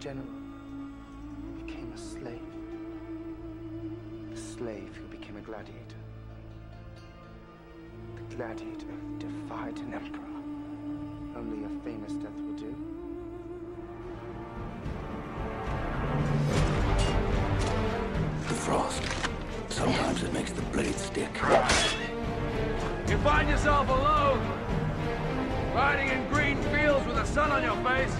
[0.00, 2.40] general who became a slave.
[4.30, 5.96] The slave who became a gladiator.
[8.14, 10.22] The gladiator who defied an emperor.
[11.36, 12.74] Only a famous death will do.
[18.46, 19.02] The frost.
[19.68, 21.30] Sometimes it makes the blade stick.
[23.08, 24.46] You find yourself alone,
[25.74, 28.14] riding in green fields with the sun on your face.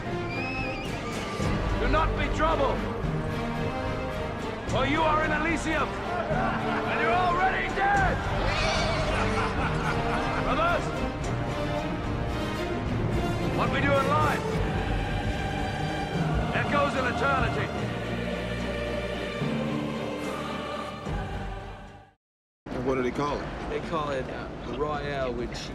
[1.88, 2.76] Do not be troubled,
[4.66, 8.14] for you are in Elysium, and you're already dead.
[10.44, 10.84] Brothers,
[13.56, 14.42] what we do in life
[16.56, 17.66] echoes in eternity.
[22.66, 23.46] And what do they call it?
[23.70, 25.72] They call it uh, Royale with cheese.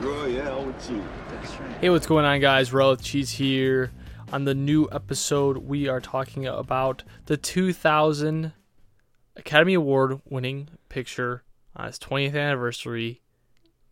[0.00, 1.00] Royale with cheese.
[1.30, 1.76] That's right.
[1.80, 2.72] Hey, what's going on, guys?
[2.72, 3.92] Royale with Cheese here.
[4.32, 8.52] On the new episode, we are talking about the 2000
[9.36, 11.42] Academy Award winning picture
[11.74, 13.22] on its 20th anniversary,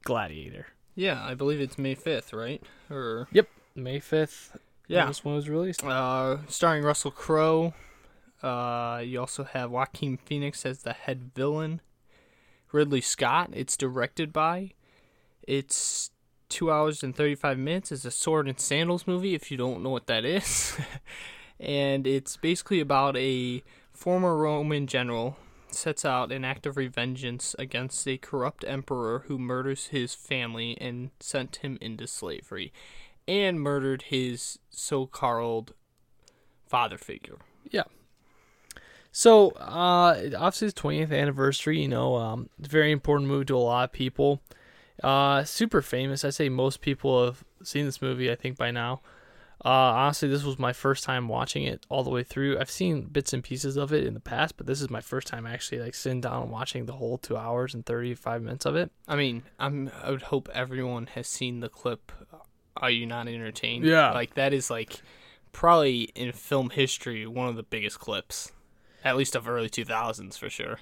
[0.04, 0.66] Gladiator.
[0.94, 2.62] Yeah, I believe it's May 5th, right?
[2.88, 4.50] Or Yep, May 5th.
[4.86, 5.06] Yeah.
[5.06, 5.84] This one was released.
[5.84, 7.74] uh starring Russell Crowe.
[8.42, 11.80] Uh you also have Joaquin Phoenix as the head villain.
[12.72, 13.50] Ridley Scott.
[13.52, 14.72] It's directed by.
[15.42, 16.10] It's
[16.48, 17.92] 2 hours and 35 minutes.
[17.92, 20.76] is a sword and sandals movie if you don't know what that is.
[21.60, 25.36] and it's basically about a former Roman general
[25.70, 31.10] sets out an act of revengeance against a corrupt emperor who murders his family and
[31.20, 32.72] sent him into slavery
[33.26, 35.74] and murdered his so-called
[36.66, 37.36] father figure.
[37.70, 37.84] Yeah.
[39.12, 41.82] So, uh, obviously, it's 20th anniversary.
[41.82, 44.40] You know, um, very important movie to a lot of people.
[45.02, 46.24] Uh, super famous.
[46.24, 48.30] I say most people have seen this movie.
[48.30, 49.00] I think by now.
[49.64, 52.58] Uh, honestly, this was my first time watching it all the way through.
[52.58, 55.26] I've seen bits and pieces of it in the past, but this is my first
[55.26, 58.76] time actually like sitting down and watching the whole two hours and 35 minutes of
[58.76, 58.92] it.
[59.08, 62.12] I mean, I'm I would hope everyone has seen the clip
[62.76, 63.84] Are You Not Entertained?
[63.84, 64.12] Yeah.
[64.12, 65.02] Like that is like
[65.50, 68.52] probably in film history one of the biggest clips.
[69.04, 70.78] At least of early 2000s for sure.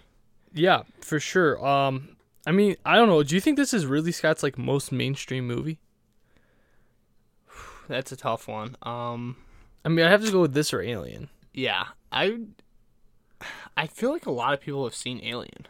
[0.53, 1.65] Yeah, for sure.
[1.65, 2.16] Um,
[2.47, 3.23] I mean, I don't know.
[3.25, 5.81] Do you think this is really Scott's like most mainstream movie?
[7.89, 8.77] That's a tough one.
[8.83, 9.37] Um
[9.85, 11.29] I mean, I have to go with this or Alien.
[11.55, 12.39] yeah, I
[13.77, 15.67] I feel like a lot of people have seen Alien.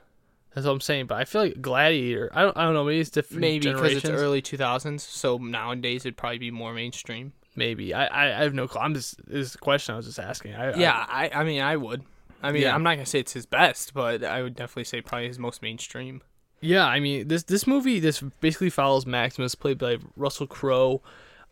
[0.54, 1.06] That's what I'm saying.
[1.06, 2.30] But I feel like Gladiator.
[2.32, 2.56] I don't.
[2.56, 2.84] I don't know.
[2.84, 3.40] Maybe it's different.
[3.42, 7.34] Maybe because it's early 2000s, so nowadays it'd probably be more mainstream.
[7.56, 7.92] Maybe.
[7.92, 8.40] I, I.
[8.40, 8.80] I have no clue.
[8.80, 9.18] I'm just.
[9.26, 10.54] This is a question I was just asking.
[10.54, 12.04] I, I- Yeah, I, I mean, I would.
[12.42, 12.74] I mean, Yeah.
[12.74, 15.60] I'm not gonna say it's his best, but I would definitely say probably his most
[15.60, 16.22] mainstream.
[16.60, 16.86] Yeah.
[16.86, 21.02] I mean, this this movie this basically follows Maximus, played by Russell Crowe,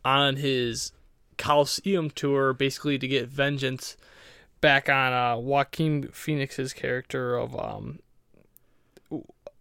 [0.05, 0.93] on his
[1.39, 3.97] Coliseum tour, basically to get vengeance
[4.61, 7.99] back on uh, Joaquin Phoenix's character of um.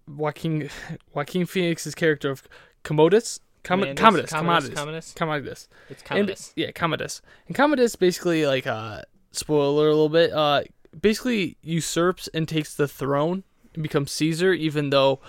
[0.07, 0.69] Joaquin
[1.13, 2.43] Joaquin Phoenix's character of
[2.83, 3.39] Commodus.
[3.63, 5.13] Com- Commodus, Commodus, Commodus, Commodus?
[5.15, 5.67] Commodus.
[5.89, 6.53] It's And- Commodus.
[6.57, 7.21] yeah, Commodus.
[7.47, 10.63] And Commodus basically like uh spoiler a little bit, uh
[10.99, 15.19] basically usurps and takes the throne and becomes Caesar even though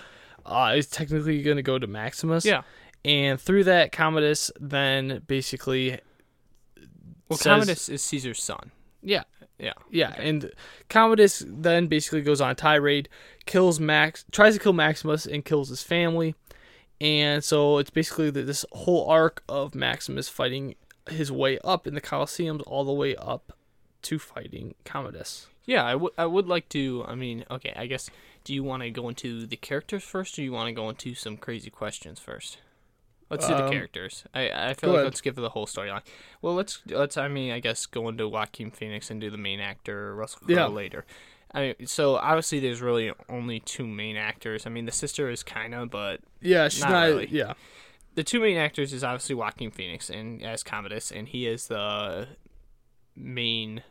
[0.45, 2.45] uh it's technically gonna go to Maximus.
[2.45, 2.61] Yeah.
[3.03, 5.99] And through that Commodus then basically
[7.29, 8.71] Well, says- Commodus is Caesar's son.
[9.01, 9.23] Yeah.
[9.57, 9.73] Yeah.
[9.89, 10.51] Yeah, and
[10.89, 13.07] Commodus then basically goes on a tirade,
[13.45, 16.35] kills Max, tries to kill Maximus, and kills his family.
[16.99, 20.75] And so it's basically th- this whole arc of Maximus fighting
[21.09, 23.53] his way up in the Colosseums, all the way up
[24.03, 25.47] to fighting Commodus.
[25.65, 26.11] Yeah, I would.
[26.17, 27.05] I would like to.
[27.07, 27.73] I mean, okay.
[27.75, 28.09] I guess.
[28.45, 30.87] Do you want to go into the characters first, or do you want to go
[30.87, 32.59] into some crazy questions first?
[33.29, 34.23] Let's do the Um, characters.
[34.35, 35.05] I I feel like ahead.
[35.05, 36.03] let's give the whole storyline.
[36.43, 37.17] Well, let's let's.
[37.17, 40.55] I mean, I guess go into Joaquin Phoenix and do the main actor Russell Crowe
[40.55, 40.67] Yeah.
[40.67, 41.05] later.
[41.53, 44.67] I mean, so obviously there's really only two main actors.
[44.67, 47.03] I mean, the sister is kind of, but Yeah, she's Not not.
[47.07, 47.27] really.
[47.31, 47.53] Yeah,
[48.13, 52.27] the two main actors is obviously Joaquin Phoenix and as Commodus, and he is the
[53.15, 53.81] main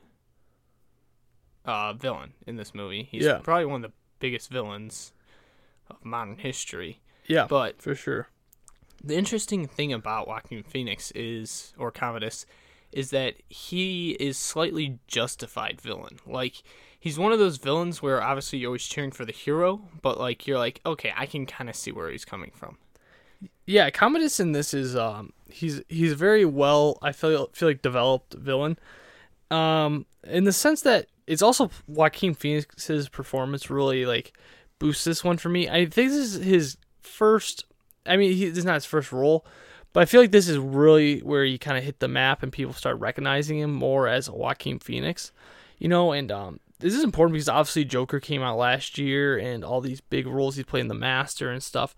[1.64, 3.02] uh, villain in this movie.
[3.10, 3.38] He's Yeah.
[3.42, 5.12] probably one of the biggest villains
[5.90, 6.92] of modern history.
[7.26, 8.28] yeah, But for sure.
[9.02, 12.46] the interesting thing about Joaquin Phoenix is, or Commodus,
[12.90, 16.16] is that he is slightly justified villain.
[16.26, 16.62] Like
[16.98, 20.46] he's one of those villains where obviously you're always cheering for the hero, but like
[20.46, 22.78] you're like, okay, I can kind of see where he's coming from.
[23.66, 28.34] Yeah, Commodus in this is um he's he's very well I feel feel like developed
[28.34, 28.78] villain.
[29.50, 30.06] Um
[30.38, 34.36] in the sense that it's also Joaquin Phoenix's performance really like
[34.78, 35.68] boosts this one for me.
[35.68, 37.64] I think this is his first
[38.06, 39.46] I mean he this is not his first role,
[39.92, 42.52] But I feel like this is really where he kind of hit the map and
[42.52, 45.32] people start recognizing him more as Joaquin Phoenix,
[45.78, 46.12] you know.
[46.12, 50.00] And um, this is important because obviously Joker came out last year and all these
[50.00, 51.94] big roles he's played in The Master and stuff,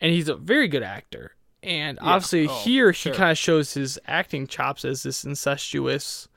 [0.00, 1.32] and he's a very good actor.
[1.62, 3.12] And obviously Oh, here sure.
[3.12, 6.28] he kind of shows his acting chops as this incestuous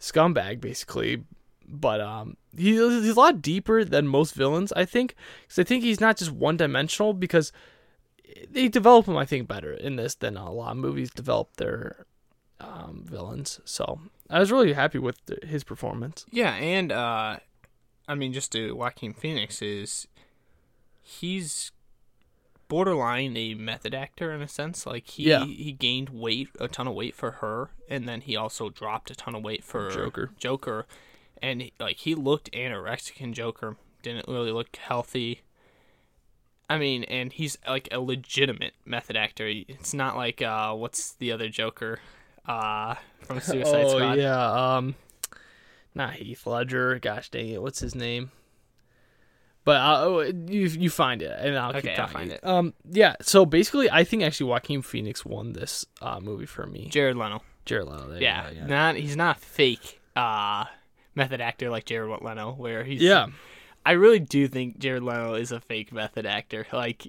[0.00, 1.24] scumbag, basically.
[1.68, 5.82] But um, he, he's a lot deeper than most villains, I think, because I think
[5.84, 7.52] he's not just one dimensional because
[8.50, 12.06] they develop him, I think, better in this than a lot of movies develop their
[12.60, 13.60] um, villains.
[13.64, 16.24] So I was really happy with his performance.
[16.30, 17.38] Yeah, and uh,
[18.08, 20.06] I mean, just to Joaquin Phoenix is
[21.02, 21.72] he's
[22.68, 24.86] borderline a method actor in a sense.
[24.86, 25.44] Like he Yeah.
[25.44, 29.14] he gained weight, a ton of weight for her, and then he also dropped a
[29.14, 30.30] ton of weight for Joker.
[30.38, 30.86] Joker,
[31.42, 33.76] and like he looked anorexic in Joker.
[34.02, 35.42] Didn't really look healthy.
[36.68, 39.46] I mean, and he's like a legitimate method actor.
[39.48, 42.00] It's not like uh, what's the other Joker,
[42.46, 44.18] uh, from Suicide oh Squad.
[44.18, 44.94] yeah, um,
[45.94, 46.98] not Heath Ledger.
[46.98, 48.30] Gosh dang it, what's his name?
[49.64, 52.44] But uh, oh, you you find it, and I'll keep Okay, I'll find it.
[52.44, 53.16] Um, yeah.
[53.20, 56.88] So basically, I think actually Joaquin Phoenix won this uh, movie for me.
[56.88, 57.42] Jared Leto.
[57.64, 58.66] Jared you Yeah, go, yeah.
[58.66, 60.64] not he's not fake uh
[61.16, 63.26] method actor like Jared Leto, where he's Yeah.
[63.84, 66.66] I really do think Jared Leto is a fake method actor.
[66.72, 67.06] Like,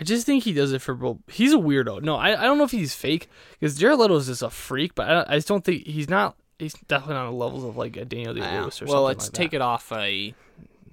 [0.00, 1.18] I just think he does it for both.
[1.28, 2.02] He's a weirdo.
[2.02, 4.94] No, I, I don't know if he's fake because Jared Leto is just a freak,
[4.94, 6.36] but I, I just don't think he's not.
[6.58, 9.02] He's definitely on the levels of like a Daniel Day Lewis or well, something Well,
[9.04, 9.56] let's like take that.
[9.56, 10.34] it off a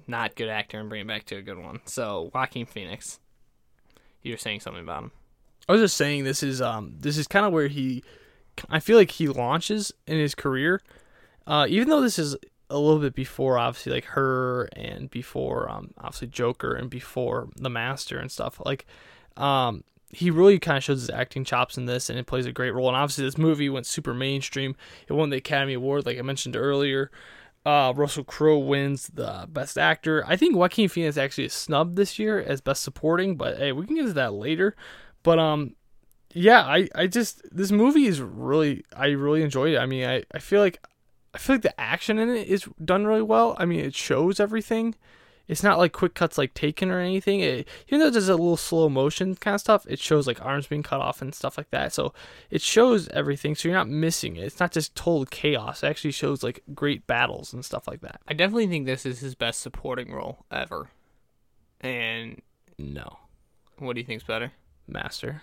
[0.08, 1.80] not good actor and bring it back to a good one.
[1.84, 3.20] So, Joaquin Phoenix,
[4.22, 5.12] you were saying something about him.
[5.68, 8.02] I was just saying this is um this is kind of where he,
[8.68, 10.82] I feel like he launches in his career,
[11.46, 12.36] uh even though this is
[12.70, 17.70] a little bit before obviously like her and before um obviously Joker and before the
[17.70, 18.86] Master and stuff like,
[19.36, 19.84] um
[20.14, 22.74] he really kind of shows his acting chops in this and it plays a great
[22.74, 24.76] role and obviously this movie went super mainstream
[25.08, 27.10] it won the Academy Award like I mentioned earlier.
[27.64, 30.24] Uh, Russell Crowe wins the Best Actor.
[30.26, 33.86] I think Joaquin Phoenix actually is snubbed this year as Best Supporting, but hey, we
[33.86, 34.74] can get to that later.
[35.22, 35.76] But um,
[36.34, 39.78] yeah, I, I just this movie is really I really enjoyed it.
[39.78, 40.84] I mean, I, I feel like
[41.34, 43.56] I feel like the action in it is done really well.
[43.58, 44.94] I mean, it shows everything.
[45.48, 47.40] It's not like quick cuts like Taken or anything.
[47.40, 50.66] It, even though there's a little slow motion kind of stuff, it shows like arms
[50.66, 51.92] being cut off and stuff like that.
[51.92, 52.14] So
[52.50, 53.54] it shows everything.
[53.54, 54.44] So you're not missing it.
[54.44, 55.82] It's not just total chaos.
[55.82, 58.20] It actually shows like great battles and stuff like that.
[58.28, 60.90] I definitely think this is his best supporting role ever.
[61.80, 62.40] And
[62.78, 63.18] No,
[63.78, 64.52] what do you think's better?
[64.86, 65.42] Master.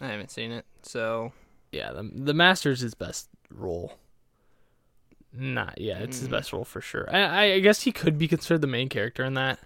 [0.00, 1.32] I haven't seen it, so
[1.72, 3.94] Yeah, the the Master's his best role.
[5.32, 7.08] Not yeah, it's his best role for sure.
[7.14, 9.58] I, I guess he could be considered the main character in that.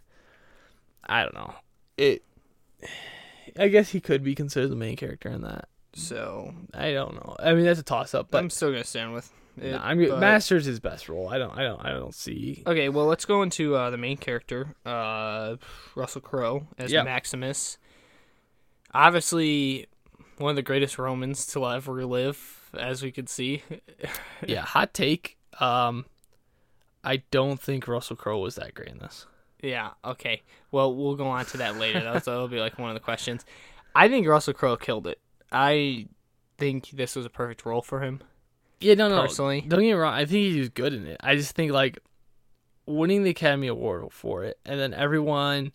[1.07, 1.55] I don't know.
[1.97, 2.23] It.
[3.59, 5.69] I guess he could be considered the main character in that.
[5.93, 7.37] so I don't know.
[7.39, 9.31] I mean, that's a toss up, but I'm still gonna stand with
[9.61, 9.73] it.
[9.73, 11.29] nah, I mean, but- Master's his best role.
[11.29, 11.57] I don't.
[11.57, 11.85] I don't.
[11.85, 12.63] I don't see.
[12.67, 15.57] Okay, well, let's go into uh, the main character, uh,
[15.95, 17.03] Russell Crowe as Yeah.
[17.03, 17.79] Maximus.
[18.93, 19.87] Obviously,
[20.39, 23.63] one of the greatest Romans to ever live, as we could see.
[24.47, 25.37] Yeah, hot take.
[25.59, 26.07] Um,
[27.03, 29.27] I don't think Russell Crowe was that great in this.
[29.63, 30.43] yeah, okay.
[30.71, 32.01] Well, we'll go on to that later.
[32.01, 33.45] That'll, that'll be like one of the questions.
[33.95, 35.19] I think Russell Crowe killed it.
[35.51, 36.07] I
[36.59, 38.21] think this was a perfect role for him.
[38.81, 39.23] Yeah, no, no.
[39.23, 39.61] Personally.
[39.63, 40.15] don't get me wrong.
[40.15, 41.19] I think he was good in it.
[41.21, 41.99] I just think like
[42.87, 45.73] winning the Academy Award for it, and then everyone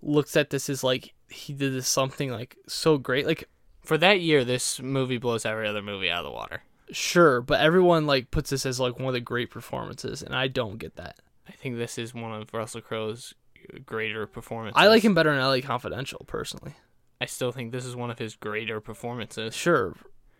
[0.00, 3.26] looks at this as like he did this something like so great.
[3.26, 3.48] Like
[3.82, 6.62] For that year, this movie blows every other movie out of the water.
[6.90, 10.48] Sure, but everyone like puts this as like one of the great performances, and I
[10.48, 11.18] don't get that.
[11.48, 13.34] I think this is one of Russell Crowe's
[13.84, 14.80] greater performances.
[14.80, 16.74] I like him better in LA Confidential personally.
[17.20, 19.54] I still think this is one of his greater performances.
[19.54, 19.94] Sure.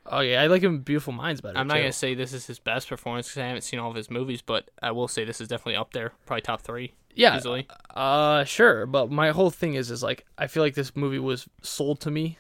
[0.05, 1.57] Oh yeah, I like him in Beautiful Minds better.
[1.57, 1.81] I'm not too.
[1.83, 4.43] gonna say this is his best performance because I haven't seen all of his movies,
[4.43, 6.95] but I will say this is definitely up there, probably top three.
[7.15, 7.69] yeah, easily.
[7.95, 11.49] Uh, sure, but my whole thing is is like I feel like this movie was
[11.63, 12.39] sold to me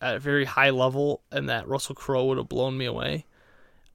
[0.00, 3.26] at a very high level, and that Russell Crowe would have blown me away,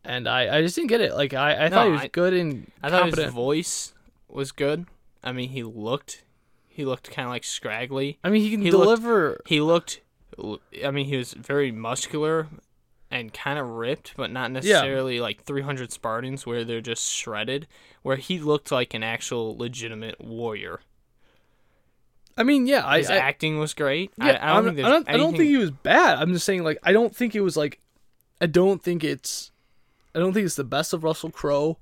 [0.03, 1.13] and I I just didn't get it.
[1.15, 3.25] Like I I thought he was I- good and I thought competent.
[3.25, 3.93] his voice
[4.27, 4.85] was good.
[5.23, 6.23] I mean, he looked,
[6.67, 8.19] he looked kind of like scraggly.
[8.23, 9.41] I mean, he can he looked- deliver.
[9.47, 10.01] He looked,
[10.83, 12.47] I mean, he was very muscular
[13.09, 17.65] and kind of ripped, but not necessarily like 300 Spartans where they're just shredded.
[18.03, 20.81] Where he looked like an actual legitimate warrior.
[22.37, 24.11] I mean, yeah, His I, acting was great.
[24.17, 26.17] yeah, I, I don't think I don't, I don't think he was bad.
[26.17, 27.79] I'm just saying like I don't think it was like
[28.41, 29.51] I don't think it's
[30.13, 31.77] I don't think it's the best of Russell Crowe,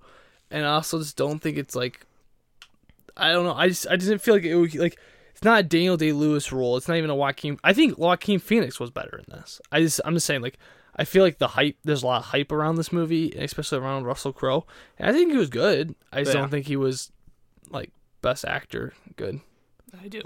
[0.52, 2.06] and I also just don't think it's like
[3.18, 3.54] I don't know.
[3.54, 5.00] I just I just didn't feel like it was like
[5.32, 6.78] it's not a Daniel Day Lewis role.
[6.78, 7.60] It's not even a Joaquin.
[7.64, 9.60] I think Joaquin Phoenix was better in this.
[9.72, 10.58] I just I'm just saying like
[10.96, 11.78] I feel like the hype.
[11.84, 14.68] There's a lot of hype around this movie, especially around Russell Crowe.
[15.00, 15.96] And I think he was good.
[16.12, 16.42] I just Yeah.
[16.42, 17.12] don't think he was
[17.72, 17.90] like
[18.22, 19.42] best actor good.
[20.00, 20.22] I do.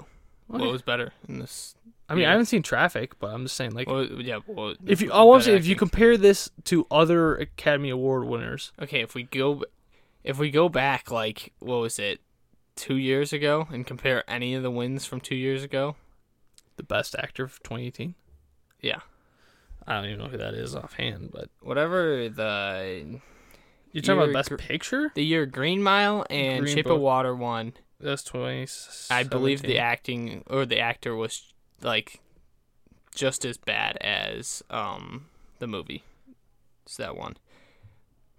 [0.48, 1.74] What was better in this?
[2.08, 2.24] I mean.
[2.24, 4.38] I haven't seen Traffic, but I'm just saying like Well, yeah.
[4.46, 5.88] Well, if you, I want to say if you acting.
[5.88, 9.62] compare this to other Academy Award winners, okay, if we go,
[10.24, 12.20] if we go back like what was it,
[12.76, 15.96] two years ago, and compare any of the wins from two years ago,
[16.76, 18.14] the best actor of 2018.
[18.80, 19.00] yeah,
[19.86, 23.20] I don't even know who that is offhand, but whatever the
[23.92, 25.10] you're talking about best gr- picture.
[25.14, 26.96] the year Green Mile and Green Shape Book.
[26.96, 27.74] of Water won.
[28.00, 28.66] That's 20.
[29.10, 31.52] I believe the acting or the actor was
[31.82, 32.20] like
[33.14, 35.26] just as bad as um
[35.58, 36.04] the movie.
[36.84, 37.36] It's that one.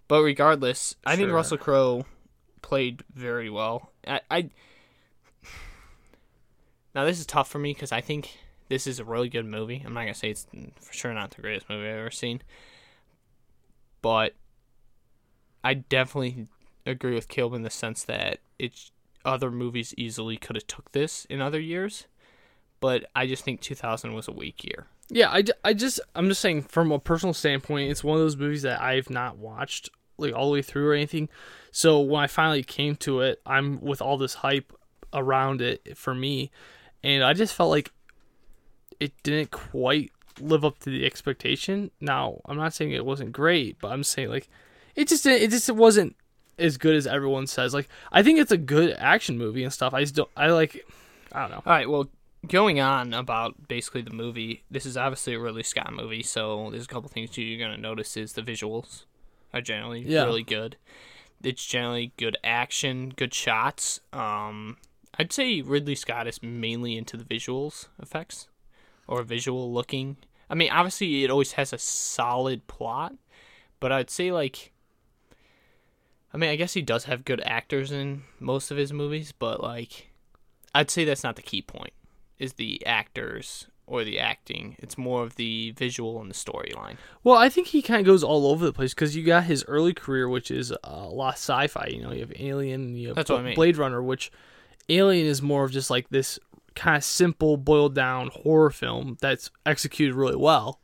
[0.08, 2.06] But regardless, I think Russell Crowe
[2.62, 3.92] played very well.
[4.08, 4.50] I, I
[6.96, 8.38] now this is tough for me because I think
[8.70, 9.84] this is a really good movie.
[9.86, 10.48] I'm not gonna say it's
[10.80, 12.42] for sure not the greatest movie I've ever seen,
[14.02, 14.34] but
[15.64, 16.48] I definitely
[16.86, 18.92] agree with Caleb in the sense that it's
[19.26, 22.06] other movies easily could have took this in other years,
[22.80, 24.88] but I just think 2000 was a weak year.
[25.10, 28.38] Yeah, I, I just I'm just saying from a personal standpoint, it's one of those
[28.38, 31.30] movies that I've not watched like all the way through or anything.
[31.72, 34.72] So when I finally came to it, I'm with all this hype
[35.14, 36.52] around it for me,
[37.04, 37.92] and I just felt like
[39.00, 41.90] it didn't quite live up to the expectation.
[42.00, 44.48] Now I'm not saying it wasn't great, but I'm saying like
[44.96, 46.16] it just it just wasn't
[46.60, 47.74] as good as everyone says.
[47.74, 49.94] Like I think it's a good action movie and stuff.
[49.94, 50.86] I just don't I like
[51.32, 51.58] I don't know.
[51.66, 52.10] All right, well,
[52.48, 56.86] going on about basically the movie, this is obviously a Ridley Scott movie, so there's
[56.86, 59.04] a couple things you're going to notice is the visuals
[59.54, 60.24] are generally Yeah.
[60.24, 60.76] really good.
[61.44, 64.00] It's generally good action, good shots.
[64.12, 64.78] Um,
[65.18, 68.48] I'd say Ridley Scott is mainly into the visuals effects
[69.08, 70.18] or visual looking.
[70.50, 73.14] I mean, obviously it always has a solid plot,
[73.80, 74.72] but I'd say like
[76.34, 79.62] I mean, I guess he does have good actors in most of his movies, but
[79.62, 80.12] like
[80.74, 81.94] I'd say that's not the key point.
[82.38, 84.76] Is the actors or the acting?
[84.80, 86.98] It's more of the visual and the storyline.
[87.24, 89.66] Well, I think he kind of goes all over the place because you got his
[89.68, 91.88] early career, which is a lot of sci-fi.
[91.88, 93.56] You know, you have Alien, and you have That's what I mean.
[93.56, 94.32] Blade Runner, which
[94.88, 96.40] Alien is more of just like this
[96.76, 100.80] kind of simple, boiled down horror film that's executed really well.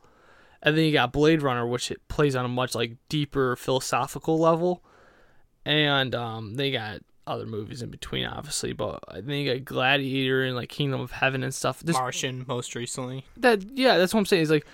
[0.62, 4.40] And then you got Blade Runner, which it plays on a much like deeper philosophical
[4.40, 4.84] level.
[5.66, 10.70] And um, they got other movies in between, obviously, but you got Gladiator and like
[10.70, 11.80] Kingdom of Heaven and stuff.
[11.80, 13.26] This Martian, most recently.
[13.38, 14.44] that yeah, that's what I'm saying.
[14.44, 14.66] Is like,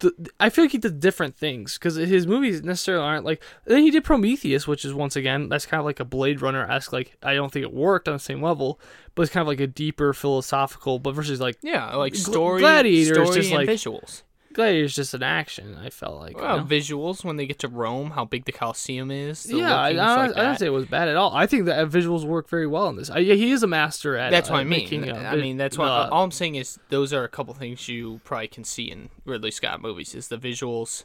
[0.00, 3.42] the, I feel like he did different things because his movies necessarily aren't like.
[3.66, 6.64] Then he did Prometheus, which is once again that's kind of like a Blade Runner
[6.70, 6.92] esque.
[6.92, 8.80] Like I don't think it worked on the same level,
[9.14, 10.98] but it's kind of like a deeper philosophical.
[10.98, 14.22] But versus like Yeah, like story, Gladiator is story just and like- visuals.
[14.54, 15.76] Gladiator is just an action.
[15.76, 16.36] I felt like.
[16.36, 16.64] you know?
[16.66, 19.42] visuals when they get to Rome, how big the Colosseum is.
[19.44, 21.34] The yeah, I, I, don't- like I don't say it was bad at all.
[21.34, 23.10] I think that visuals work very well in this.
[23.10, 24.30] I, yeah, he is a master at.
[24.30, 24.70] That's uh, what I mean.
[24.80, 27.52] making, uh, I mean, that's what the- all I'm saying is those are a couple
[27.54, 31.04] things you probably can see in Ridley Scott movies is the visuals,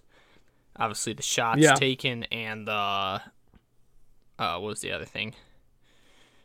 [0.77, 1.73] obviously the shots Yeah.
[1.73, 3.21] taken, and the uh,
[4.37, 5.33] what was the other thing?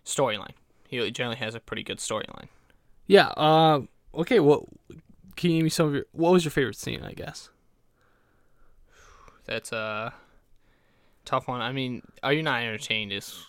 [0.04, 0.52] Storyline.
[0.88, 2.48] He generally has a pretty good storyline.
[3.06, 3.28] Yeah.
[3.28, 3.82] Uh.
[4.14, 4.40] Okay.
[4.40, 4.64] What?
[5.36, 6.04] Can you give me some of your?
[6.12, 7.02] What was your favorite scene?
[7.02, 7.50] I guess.
[9.46, 10.14] That's a
[11.24, 11.60] tough one.
[11.60, 13.12] I mean, are you not entertained?
[13.12, 13.46] Is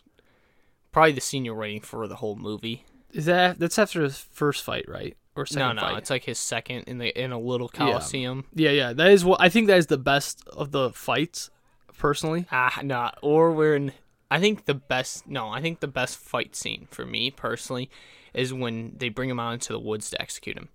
[0.91, 2.85] probably the scene you're waiting for the whole movie.
[3.13, 5.15] Is that that's after his first fight, right?
[5.37, 5.97] Or No, second no, fight?
[5.97, 8.45] it's like his second in the in a little coliseum.
[8.53, 8.93] yeah, yeah.
[8.93, 9.67] That is what I think.
[9.67, 11.49] That is the best of the fights,
[11.97, 12.45] personally.
[12.51, 13.11] Ah, no.
[13.21, 13.91] Or we're in.
[14.31, 15.27] I think the best.
[15.27, 17.89] No, I think the best fight scene for me personally
[18.33, 20.67] is when they bring him out into the woods to execute him,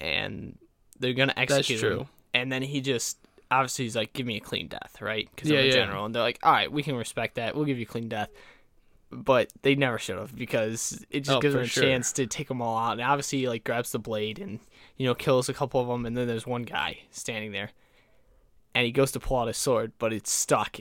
[0.00, 0.58] and
[0.98, 2.06] they're gonna execute him, true.
[2.32, 3.18] and then he just
[3.50, 5.28] obviously he's like, "Give me a clean death," right?
[5.34, 5.72] Because Yeah, I'm a yeah.
[5.72, 7.54] general, and they're like, "All right, we can respect that.
[7.54, 8.30] We'll give you a clean death."
[9.10, 11.84] But they never should have because it just Oh, gives him a sure.
[11.84, 12.92] chance to take them all out.
[12.92, 14.58] And obviously, he like grabs the blade and
[14.96, 17.70] you know kills a couple of them, and then there's one guy standing there,
[18.74, 20.78] and he goes to pull out his sword, but it's stuck,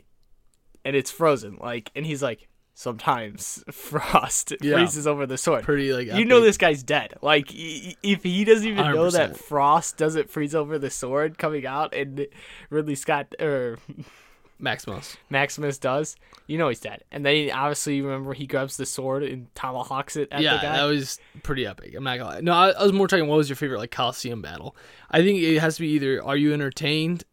[0.83, 1.57] and it's frozen.
[1.61, 4.75] Like, and he's like, sometimes frost Yeah.
[4.75, 5.63] freezes over the sword.
[5.63, 7.13] Pretty like You know this guy's dead.
[7.21, 11.65] Like y- if he doesn't even know that frost doesn't freeze over the sword coming
[11.65, 12.27] out, and
[12.69, 13.77] Ridley Scott or
[14.59, 15.17] Maximus.
[15.29, 16.15] Maximus does,
[16.47, 17.03] you know he's dead.
[17.11, 20.61] And then obviously you remember he grabs the sword and tomahawks it at yeah, the
[20.61, 20.77] guy.
[20.77, 21.93] that was pretty epic.
[21.95, 22.41] I'm not gonna lie.
[22.41, 23.27] No, I, I was more talking.
[23.27, 24.75] What was your favorite like Coliseum battle?
[25.11, 27.23] I think it has to be either Are you entertained,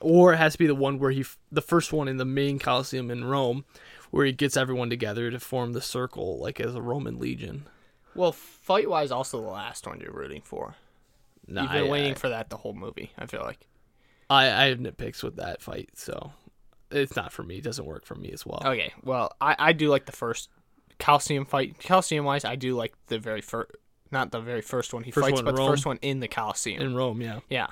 [0.00, 2.58] or it has to be the one where he, the first one in the main
[2.58, 3.64] Coliseum in Rome,
[4.10, 7.68] where he gets everyone together to form the circle, like as a Roman legion.
[8.14, 10.76] Well, fight wise, also the last one you're rooting for.
[11.46, 13.12] Nah, You've been I, waiting I, for that the whole movie.
[13.18, 13.66] I feel like.
[14.28, 16.32] I, I have nitpicks with that fight, so
[16.90, 17.58] it's not for me.
[17.58, 18.62] It doesn't work for me as well.
[18.64, 20.48] Okay, well, I, I do like the first
[20.98, 21.80] Coliseum fight.
[21.80, 23.72] Coliseum wise, I do like the very first,
[24.10, 26.28] not the very first one he First fights, one but the first one in the
[26.28, 26.82] Coliseum.
[26.82, 27.40] In Rome, yeah.
[27.48, 27.68] Yeah.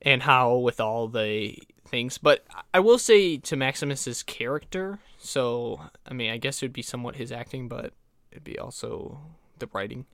[0.00, 1.56] And how with all the
[1.92, 2.18] things.
[2.18, 2.44] But
[2.74, 7.14] I will say to Maximus's character, so I mean I guess it would be somewhat
[7.14, 7.92] his acting, but
[8.32, 9.20] it'd be also
[9.60, 10.06] the writing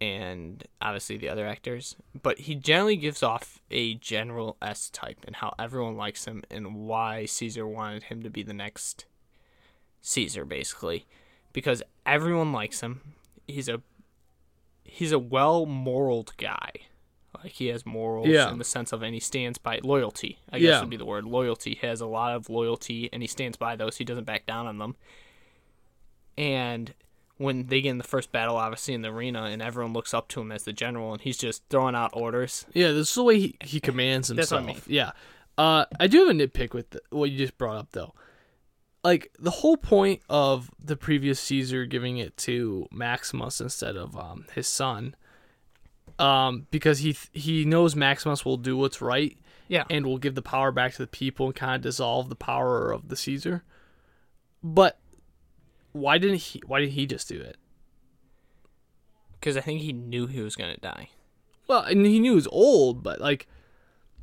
[0.00, 1.94] and obviously the other actors.
[2.20, 6.74] But he generally gives off a general S type and how everyone likes him and
[6.74, 9.04] why Caesar wanted him to be the next
[10.00, 11.06] Caesar basically.
[11.52, 13.00] Because everyone likes him.
[13.46, 13.82] He's a
[14.82, 16.72] he's a well moraled guy.
[17.42, 18.50] Like he has morals Yeah.
[18.50, 20.38] in the sense of, and he stands by loyalty.
[20.52, 20.80] I guess Yeah.
[20.80, 21.24] would be the word.
[21.24, 21.76] Loyalty.
[21.80, 23.96] He has a lot of loyalty, and he stands by those.
[23.96, 24.96] He doesn't back down on them.
[26.36, 26.94] And
[27.36, 30.28] when they get in the first battle, obviously in the arena, and everyone looks up
[30.28, 32.66] to him as the general, and he's just throwing out orders.
[32.72, 34.62] Yeah, this is the way he, he commands himself.
[34.62, 34.80] I mean.
[34.86, 35.12] Yeah.
[35.56, 38.14] Uh, I do have a nitpick with the, what you just brought up, though.
[39.04, 44.46] Like, the whole point of the previous Caesar giving it to Maximus instead of um,
[44.54, 45.14] his son,
[46.18, 49.36] um, because he he knows Maximus will do what's right
[49.68, 49.84] Yeah.
[49.90, 52.92] and will give the power back to the people and kind of dissolve the power
[52.92, 53.64] of the Caesar.
[54.62, 54.98] But
[55.92, 56.62] why didn't he?
[56.66, 57.56] Why didn't he just do it?
[59.38, 61.10] Because I think he knew he was gonna die.
[61.68, 63.46] Well, and he knew he was old, but like,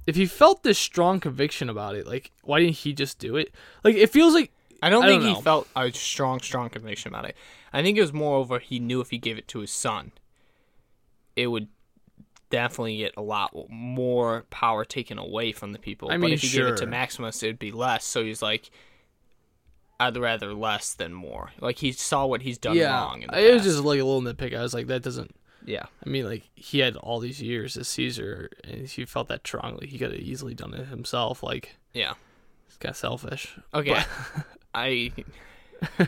[0.07, 3.53] if he felt this strong conviction about it, like, why didn't he just do it?
[3.83, 7.09] Like, it feels like I don't I think don't he felt a strong, strong conviction
[7.09, 7.35] about it.
[7.71, 10.11] I think it was more over he knew if he gave it to his son,
[11.35, 11.67] it would
[12.51, 16.09] definitely get a lot more power taken away from the people.
[16.09, 16.85] I but mean, if he gave it to.
[16.85, 18.05] Maximus, it'd be less.
[18.05, 18.69] So he's like,
[19.99, 21.51] I'd rather less than more.
[21.59, 23.23] Like he saw what he's done yeah, wrong.
[23.33, 24.55] It was just like a little nitpick.
[24.55, 25.35] I was like, that doesn't.
[25.65, 25.85] yeah.
[26.05, 29.87] I mean, like he had all these years as Caesar, and he felt that strongly,
[29.87, 31.43] he could have easily done it himself.
[31.43, 32.13] Like, Yeah.
[32.67, 33.57] it's kind of selfish.
[33.73, 34.01] Okay.
[34.73, 35.11] I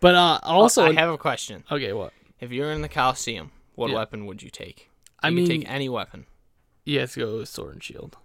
[0.00, 1.64] But uh, also, I have a question.
[1.70, 2.12] okay, what?
[2.40, 3.96] If you're in the Coliseum, what Yeah.
[3.96, 4.88] weapon would you take?
[5.22, 6.26] I mean- take any weapon,
[6.84, 8.16] You have to go with sword and shield.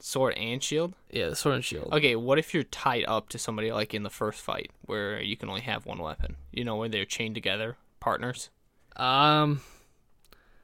[0.00, 0.94] sword and shield.
[1.10, 1.92] Yeah, the sword and shield.
[1.92, 5.36] Okay, what if you're tied up to somebody like in the first fight where you
[5.36, 6.36] can only have one weapon?
[6.50, 8.50] You know, where they're chained together, partners?
[8.96, 9.60] Um,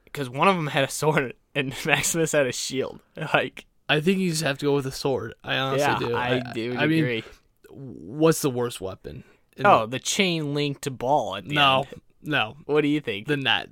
[0.03, 2.99] Because one of them had a sword and Maximus had a shield.
[3.33, 5.33] Like, I think you just have to go with a sword.
[5.43, 6.15] I honestly yeah, do.
[6.15, 7.23] I, do I mean, agree.
[7.69, 9.23] what's the worst weapon?
[9.65, 12.01] oh, the chain linked ball at the no, end.
[12.21, 13.27] no, What do you think?
[13.27, 13.69] the net.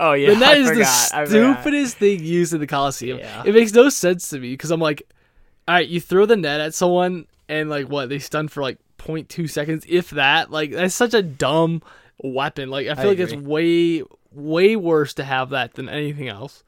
[0.00, 3.18] Oh yeah, the net I is forgot, the stupidest thing used in the Coliseum.
[3.18, 3.42] Yeah.
[3.46, 5.02] It makes no sense to me because I'm like,
[5.68, 8.78] all right, you throw the net at someone and like what they stun for like
[8.98, 10.50] 0.2 seconds, if that.
[10.50, 11.82] Like that's such a dumb
[12.22, 12.70] weapon.
[12.70, 14.02] Like I feel like it's way
[14.32, 16.64] way worse to have that than anything else.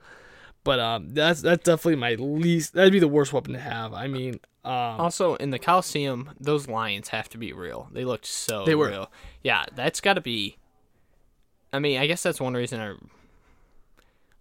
[0.64, 2.74] But um, that's that's definitely my least.
[2.74, 3.92] That'd be the worst weapon to have.
[3.92, 7.88] I mean, um, Also, in the Coliseum, those lions have to be real.
[7.92, 8.88] They looked so They were.
[8.88, 9.12] real.
[9.44, 10.56] Yeah, that's got to be.
[11.72, 12.94] I mean, I guess that's one reason I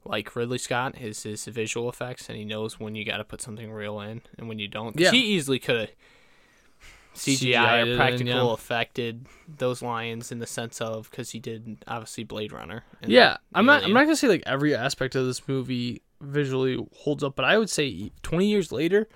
[0.05, 3.41] like Ridley Scott is his visual effects, and he knows when you got to put
[3.41, 4.99] something real in and when you don't.
[4.99, 5.11] Yeah.
[5.11, 5.89] He easily could have
[7.15, 8.53] CGI or in, practical yeah.
[8.53, 12.83] affected those lions in the sense of because he did obviously Blade Runner.
[13.05, 13.83] Yeah, I'm not.
[13.83, 17.57] I'm not gonna say like every aspect of this movie visually holds up, but I
[17.57, 19.07] would say 20 years later,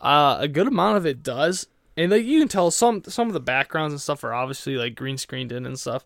[0.00, 1.66] uh, a good amount of it does.
[1.96, 4.94] And like you can tell, some some of the backgrounds and stuff are obviously like
[4.94, 6.04] green screened in and stuff.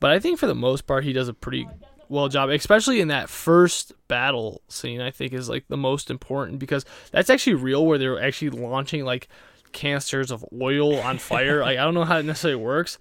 [0.00, 1.68] But I think for the most part, he does a pretty
[2.08, 5.00] well job, especially in that first battle scene.
[5.00, 9.04] I think is like the most important because that's actually real, where they're actually launching
[9.04, 9.28] like
[9.72, 11.60] canisters of oil on fire.
[11.60, 12.98] like I don't know how it necessarily works,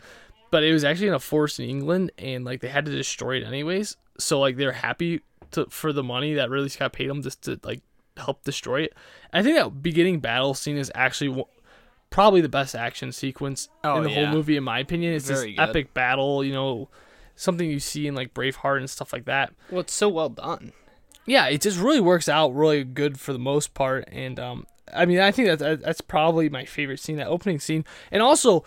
[0.51, 3.37] but it was actually in a forest in England, and like they had to destroy
[3.37, 3.95] it anyways.
[4.19, 7.59] So like they're happy to for the money that Ridley Scott paid them just to
[7.63, 7.81] like
[8.17, 8.93] help destroy it.
[9.31, 11.45] I think that beginning battle scene is actually w-
[12.11, 14.25] probably the best action sequence Oh, in the yeah.
[14.25, 15.13] whole movie, in my opinion.
[15.13, 15.69] It's Very this good.
[15.69, 16.89] epic battle, you know,
[17.35, 19.53] something you see in like Braveheart and stuff like that.
[19.71, 20.73] Well, it's so well done.
[21.25, 25.05] Yeah, it just really works out really good for the most part, and um, I
[25.05, 28.63] mean, I think that that- that's probably my favorite scene, that opening scene, and also.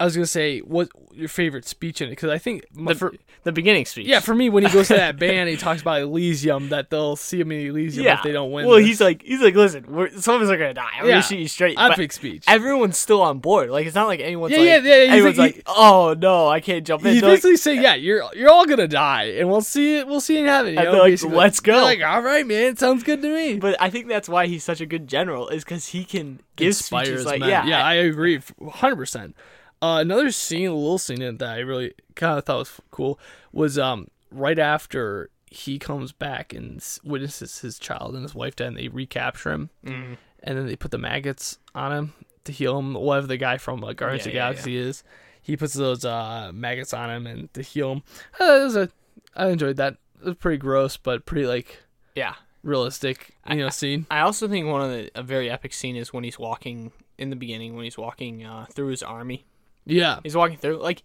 [0.00, 2.12] I was gonna say, what your favorite speech in it?
[2.12, 4.06] Because I think my, The, for, the beginning speech.
[4.06, 7.16] yeah, for me, when he goes to that band, he talks about Elysium that they'll
[7.16, 8.66] see him in Elysium if they don't win.
[8.66, 8.86] Well, this.
[8.86, 10.88] he's like, he's like, listen, we're, some of us are gonna die.
[10.98, 11.10] I'm Yeah.
[11.12, 11.76] gonna shoot you straight.
[11.76, 12.44] But epic speech.
[12.48, 13.68] everyone's still on board.
[13.68, 16.60] Like it's not like anyone's Yeah, like, yeah, yeah, Everyone's like- like, oh no, I
[16.60, 17.12] can't jump in.
[17.12, 20.06] He's They're like, basically saying, "Yeah, you're you're all gonna die, and we'll see it.
[20.06, 21.36] We'll see it in heaven." You know, like, basically.
[21.36, 23.58] "Let's go." They're like, all right, man, sounds good to me.
[23.58, 26.68] but I think that's why he's such a good general is because he can give
[26.68, 27.48] Inspires speeches like, men.
[27.50, 28.40] yeah, yeah, I agree,
[28.72, 29.36] hundred percent.
[29.82, 32.80] Uh, another scene, a little scene in it that I really kind of thought was
[32.90, 33.18] cool
[33.52, 38.68] was um right after he comes back and witnesses his child and his wife dead,
[38.68, 40.14] and they recapture him, Mm-hmm.
[40.42, 42.12] and then they put the maggots on him
[42.44, 42.94] to heal him.
[42.94, 45.02] Whatever the guy from uh, Guardians of the Yeah, yeah, Galaxy is,
[45.42, 48.02] he puts those uh maggots on him and to heal him.
[48.40, 48.88] Uh, it was a,
[49.34, 49.94] I enjoyed that.
[50.20, 51.78] It was pretty gross, but pretty like
[52.14, 52.34] Yeah.
[52.62, 54.06] realistic, you know, scene.
[54.10, 57.30] I also think one of the a very epic scene is when he's walking in
[57.30, 59.46] the beginning when he's walking uh, through his army.
[59.86, 61.02] Yeah, He's walking through like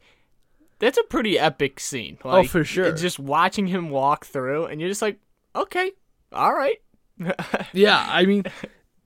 [0.79, 2.17] that's a pretty epic scene.
[2.23, 2.91] Oh, for sure.
[2.91, 5.19] Just watching him walk through, and you're just like,
[5.55, 5.91] okay,
[6.33, 6.77] all right.
[7.73, 8.05] yeah.
[8.09, 8.43] I mean,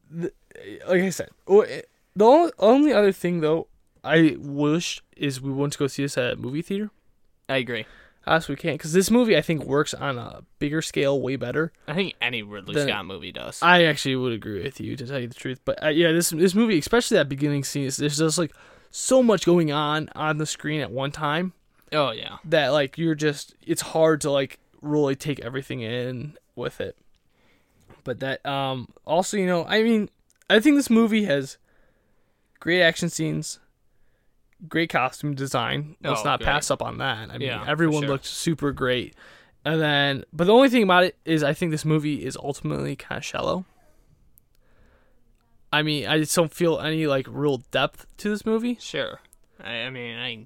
[0.10, 0.32] the,
[0.88, 1.86] like I said, the
[2.20, 3.68] only, only other thing though
[4.04, 6.90] I wish is we went to go see this at a movie theater.
[7.48, 7.86] I agree.
[8.28, 11.72] As we can't, because this movie I think works on a bigger scale way better.
[11.88, 13.60] I think any Ridley Then- Scott movie does.
[13.62, 16.30] I actually would agree with you to tell you the truth, but uh, yeah, this
[16.32, 18.52] this movie, especially that beginning scene, is just like
[18.92, 21.54] so much going on on the screen at one time
[21.92, 22.38] oh yeah.
[22.46, 26.96] that like you're just it's hard to like really take everything in with it.
[28.04, 30.10] But that um also you know I mean
[30.50, 31.58] I think this movie has
[32.60, 33.60] great action scenes,
[34.68, 35.96] great costume design.
[36.02, 36.46] Let's Oh, not great.
[36.48, 37.30] pass up on that.
[37.30, 38.10] I mean Yeah, everyone sure.
[38.10, 39.16] looked super great.
[39.66, 42.96] And then but the only thing about it is I think this movie is ultimately
[42.96, 43.66] kind of shallow.
[45.72, 48.78] I mean, I just don't feel any like real depth to this movie.
[48.80, 49.20] Sure.
[49.64, 50.46] I, I mean, I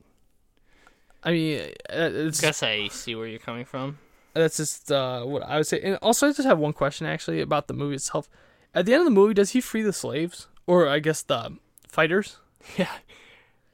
[1.24, 1.60] I mean,
[1.90, 4.00] uh, it's guess I see where you're coming from.
[4.34, 5.80] that's just uh, what I would say.
[5.82, 8.28] And also, I just have one question actually about the movie itself.
[8.76, 11.58] At the end of the movie, does he free the slaves, or I guess the
[11.88, 12.38] fighters?
[12.78, 12.88] Yeah.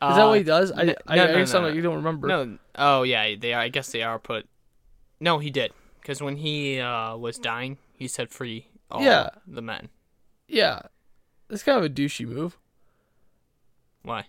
[0.10, 0.72] Is that what he does?
[0.72, 1.68] I, no, I no, guess no, I'm no.
[1.70, 2.28] like, you don't remember.
[2.28, 2.58] No.
[2.76, 3.60] Oh yeah, they are.
[3.62, 4.48] I guess they are put.
[5.20, 5.74] No, he did.
[6.02, 9.30] Because when he uh, was dying, he said free all Yeah.
[9.46, 9.90] the men.
[10.48, 10.84] Yeah,
[11.50, 12.58] it's kind of a douchey move,
[14.04, 14.26] Why?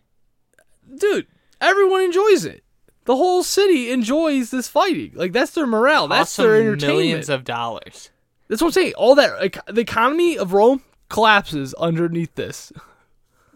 [0.98, 1.26] dude.
[1.60, 2.64] Everyone enjoys it.
[3.04, 5.12] The whole city enjoys this fighting.
[5.14, 6.08] Like that's their morale.
[6.08, 6.82] That's Cost their entertainment.
[6.98, 8.10] millions of dollars.
[8.48, 8.94] that's what I'm saying.
[8.94, 12.72] All that like, the economy of Rome collapses underneath this.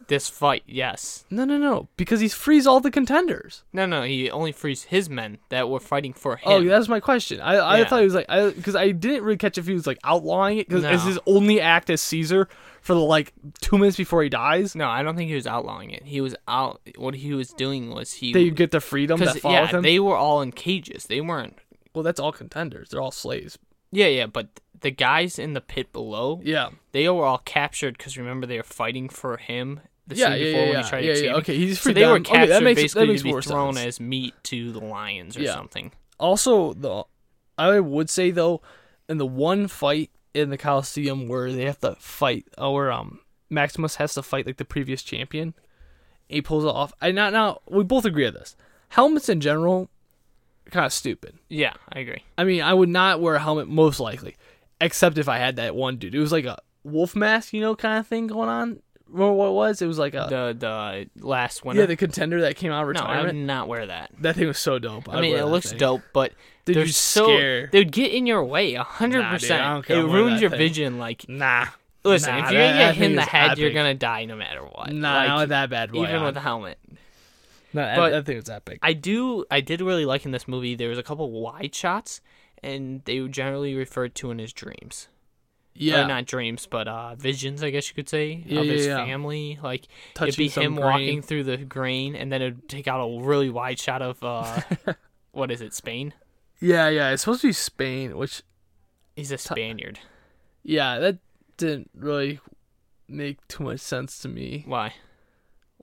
[0.08, 1.24] This fight, yes.
[1.30, 1.88] No, no, no.
[1.96, 3.62] Because he frees all the contenders.
[3.72, 6.66] No, no, he only frees his men that were fighting for oh, him.
[6.66, 7.40] Oh, that's my question.
[7.40, 7.84] I, I Yeah.
[7.88, 10.68] thought he was like, because I didn't really catch if he was like outlawing it
[10.68, 10.90] because No.
[10.90, 12.48] it's his only act as Caesar
[12.82, 14.74] for the like two minutes before he dies.
[14.76, 16.04] No, I don't think he was outlawing it.
[16.04, 16.80] He was out.
[16.96, 18.32] What he was doing was he.
[18.32, 19.82] They get the freedom that because follow yeah, him.
[19.82, 21.04] they were all in cages.
[21.06, 21.56] They weren't.
[21.94, 22.90] well, that's all contenders.
[22.90, 23.58] They're all slaves.
[23.90, 24.48] Yeah, yeah, but
[24.80, 26.70] the guys in the pit below, Yeah.
[26.92, 29.80] they were all captured because remember they were fighting for him.
[30.06, 31.34] The Yeah, scene yeah, before yeah, when he tried to escape.
[31.36, 32.22] Okay, he's so they were them.
[32.22, 33.86] Okay, that captured makes- that basically makes to be more thrown sense.
[33.86, 35.54] as meat to the lions or Yeah.
[35.54, 35.92] something.
[36.18, 37.04] Also, the
[37.56, 38.60] I would say though,
[39.08, 43.20] in the one fight in the Coliseum where they have to fight, uh, where um
[43.50, 45.54] Maximus has to fight like the previous champion,
[46.28, 46.92] he pulls it off.
[47.00, 48.56] I not now we both agree on this.
[48.90, 49.88] Helmets in general,
[50.70, 51.38] kind of stupid.
[51.48, 52.24] Yeah, I agree.
[52.36, 54.36] I mean, I would not wear a helmet most likely,
[54.80, 56.14] except if I had that one dude.
[56.14, 58.80] It was like a wolf mask, you know, kind of thing going on.
[59.14, 59.80] Remember what it was?
[59.80, 60.56] It was like a The
[61.16, 61.80] the last winner.
[61.80, 63.46] yeah, the contender that came out of no, I would retirement.
[63.46, 64.10] not wear that.
[64.20, 65.08] that thing was so dope.
[65.08, 65.78] I I'd mean, wear it that looks thing.
[65.78, 66.32] dope, but
[66.64, 67.68] Dude, they're you so scare.
[67.72, 69.86] they'd get in your way a hundred Nah, dude, I percent.
[69.86, 70.58] care It ruins that your thing.
[70.58, 70.98] vision.
[70.98, 71.66] Like, Nah.
[72.04, 73.74] listen, Nah, if you're gonna that- get hit in thing the is head, you're epic.
[73.76, 74.92] gonna die no matter what.
[74.92, 76.02] Nah, Like, not that bad boy.
[76.04, 76.24] even on.
[76.24, 76.78] with a helmet.
[77.72, 78.78] No, that- but- that thing was epic.
[78.82, 80.74] I do, I did really like in this movie.
[80.74, 82.20] There was a couple wide shots,
[82.62, 85.08] and they were generally referred to in his dreams.
[85.74, 88.86] Yeah, or not dreams, but uh, visions, I guess you could say, Yeah, of his
[88.86, 89.04] yeah, yeah.
[89.04, 89.58] family.
[89.62, 90.84] Like Touching it'd be him grain.
[90.86, 94.60] walking through the grain, and then it'd take out a really wide shot of uh,
[95.32, 96.14] what is it, Spain?
[96.60, 97.10] yeah, yeah.
[97.10, 98.42] It's supposed to be Spain, which
[99.16, 99.98] He's a Spaniard.
[100.62, 101.18] yeah, that
[101.56, 102.40] didn't really
[103.08, 104.64] make too much sense to me.
[104.66, 104.94] Why?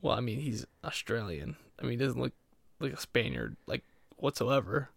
[0.02, 1.56] Well, I mean, he's Australian.
[1.80, 2.34] I mean, he doesn't look
[2.80, 3.84] like a Spaniard like
[4.18, 4.90] whatsoever.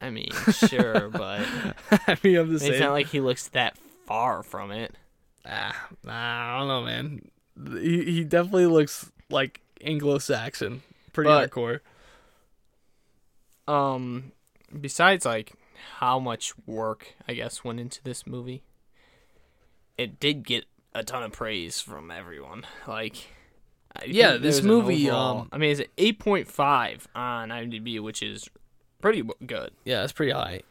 [0.00, 1.46] I mean, sure, but
[1.90, 2.80] I mean, I'm just it's saying.
[2.80, 4.94] not like he looks that far from it.
[5.46, 7.20] ah, nah, I don't know, man.
[7.82, 11.80] He he definitely looks like Anglo-Saxon, pretty But- hardcore.
[13.68, 14.32] Um,
[14.80, 15.52] besides like
[15.98, 18.62] how much work I guess went into this movie,
[19.96, 22.64] it did get a ton of praise from everyone.
[22.86, 23.28] Like,
[23.94, 28.00] I Yeah, this movie, overall- um, I mean, it's an eight point five on IMDb,
[28.00, 28.48] which is
[29.00, 29.72] pretty good.
[29.84, 30.62] Yeah, it's pretty high.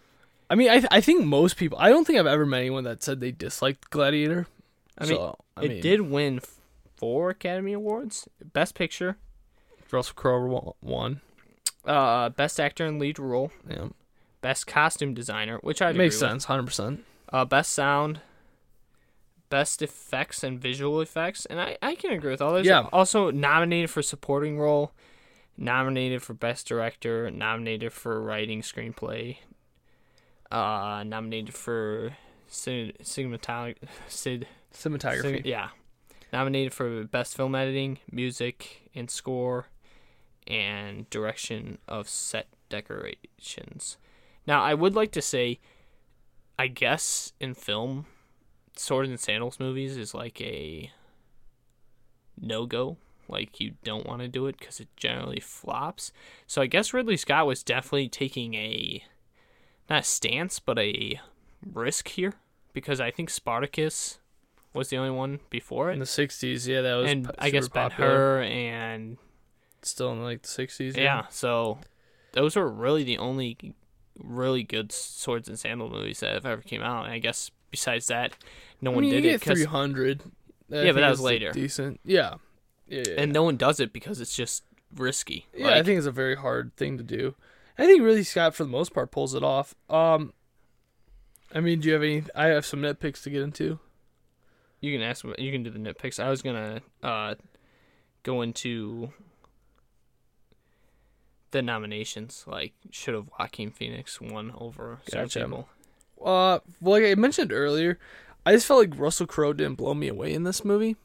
[0.51, 1.77] I mean, I th- I think most people.
[1.79, 4.47] I don't think I've ever met anyone that said they disliked Gladiator.
[4.97, 6.41] I mean, so, I it mean, did win
[6.97, 9.15] four Academy Awards: Best Picture,
[9.91, 11.21] Russell Crowe won.
[11.85, 13.87] uh, Best Actor in Lead Role, Yeah,
[14.41, 17.05] Best Costume Designer, which I makes sense, hundred percent.
[17.31, 18.19] uh, best sound,
[19.49, 22.65] best effects and visual effects, and I, I can agree with all those.
[22.65, 22.87] Yeah.
[22.91, 24.91] Also nominated for supporting role,
[25.57, 29.37] nominated for best director, nominated for writing screenplay,
[30.51, 32.15] uh, nominated for
[32.47, 33.75] cin- Cinematography.
[34.09, 35.69] cin- yeah,
[36.33, 39.67] nominated for best film editing, music and score,
[40.47, 43.97] and direction of set decorations.
[44.47, 45.59] Now, I would like to say,
[46.57, 48.05] I guess in film,
[48.75, 50.91] Sword and Sandals movies is like a
[52.39, 52.97] no go.
[53.27, 56.11] Like you don't want to do it because it generally flops.
[56.47, 59.03] So I guess Ridley Scott was definitely taking a
[59.91, 61.19] not a stance, but a
[61.73, 62.33] risk here
[62.73, 64.19] because I think Spartacus
[64.73, 67.11] was the only one before it in the '60s, yeah, that was.
[67.11, 67.91] and p- I guess Ben.
[67.91, 69.17] Hur and
[69.81, 70.95] still in like the '60s.
[70.95, 71.25] yeah.
[71.29, 71.79] So
[72.33, 73.57] those were really the only
[74.17, 77.05] really good swords and sandal movies that have ever came out.
[77.05, 78.33] And I guess besides that,
[78.81, 80.21] no I one did it get 300.
[80.69, 81.51] Yeah, but that was later.
[81.51, 81.99] Decent.
[82.05, 82.35] Yeah.
[82.87, 83.03] Yeah.
[83.07, 84.63] yeah, and no one does it because it's just
[84.95, 85.47] risky.
[85.55, 87.35] Yeah, I think it's a very hard thing to do.
[87.77, 89.73] I think Ridley Scott, for the most part, pulls it off.
[89.89, 90.33] Um,
[91.53, 92.23] I mean, do you have any?
[92.35, 93.79] I have some nitpicks to get into.
[94.79, 95.23] you can ask.
[95.37, 96.21] You can do the nitpicks.
[96.21, 97.35] I was gonna uh,
[98.23, 99.11] go into
[101.51, 102.45] the nominations.
[102.47, 105.41] Like, should have Joaquin Phoenix won over Gotcha.
[105.41, 105.69] people?
[106.23, 107.97] Uh, well, like I mentioned earlier,
[108.45, 110.95] I just felt like Russell Crowe didn't blow me away in this movie.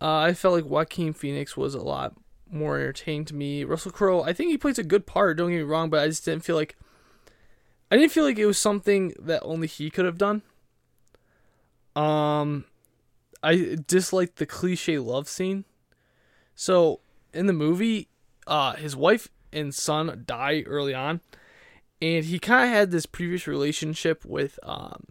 [0.00, 2.14] Uh, I felt like Joaquin Phoenix was a lot
[2.54, 3.64] more entertaining to me.
[3.64, 5.36] Russell Crowe, I think he plays a good part.
[5.36, 6.76] Don't get me wrong, but I just didn't feel like
[7.90, 10.42] I didn't feel like it was something that only he could have done.
[11.94, 12.64] Um,
[13.42, 15.64] I disliked the cliche love scene.
[16.54, 17.00] So
[17.32, 18.08] in the movie,
[18.46, 21.20] uh, his wife and son die early on,
[22.00, 25.04] and he kind of had this previous relationship with um,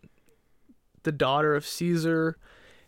[1.04, 2.38] the daughter of Caesar,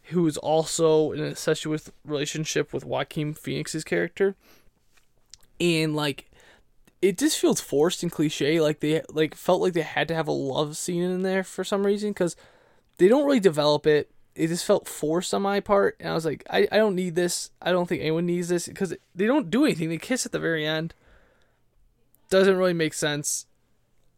[0.08, 4.36] who was also in a incestuous relationship with Joaquin Phoenix's character,
[5.60, 6.30] and like
[7.02, 8.60] it just feels forced and cliche.
[8.60, 11.64] Like they like felt like they had to have a love scene in there for
[11.64, 12.36] some reason because
[12.98, 14.10] they don't really develop it.
[14.36, 17.16] It just felt forced on my part, and I was like, I, I don't need
[17.16, 17.52] this.
[17.62, 19.90] I don't think anyone needs this because they don't do anything.
[19.90, 20.94] They kiss at the very end.
[22.30, 23.46] Doesn't really make sense.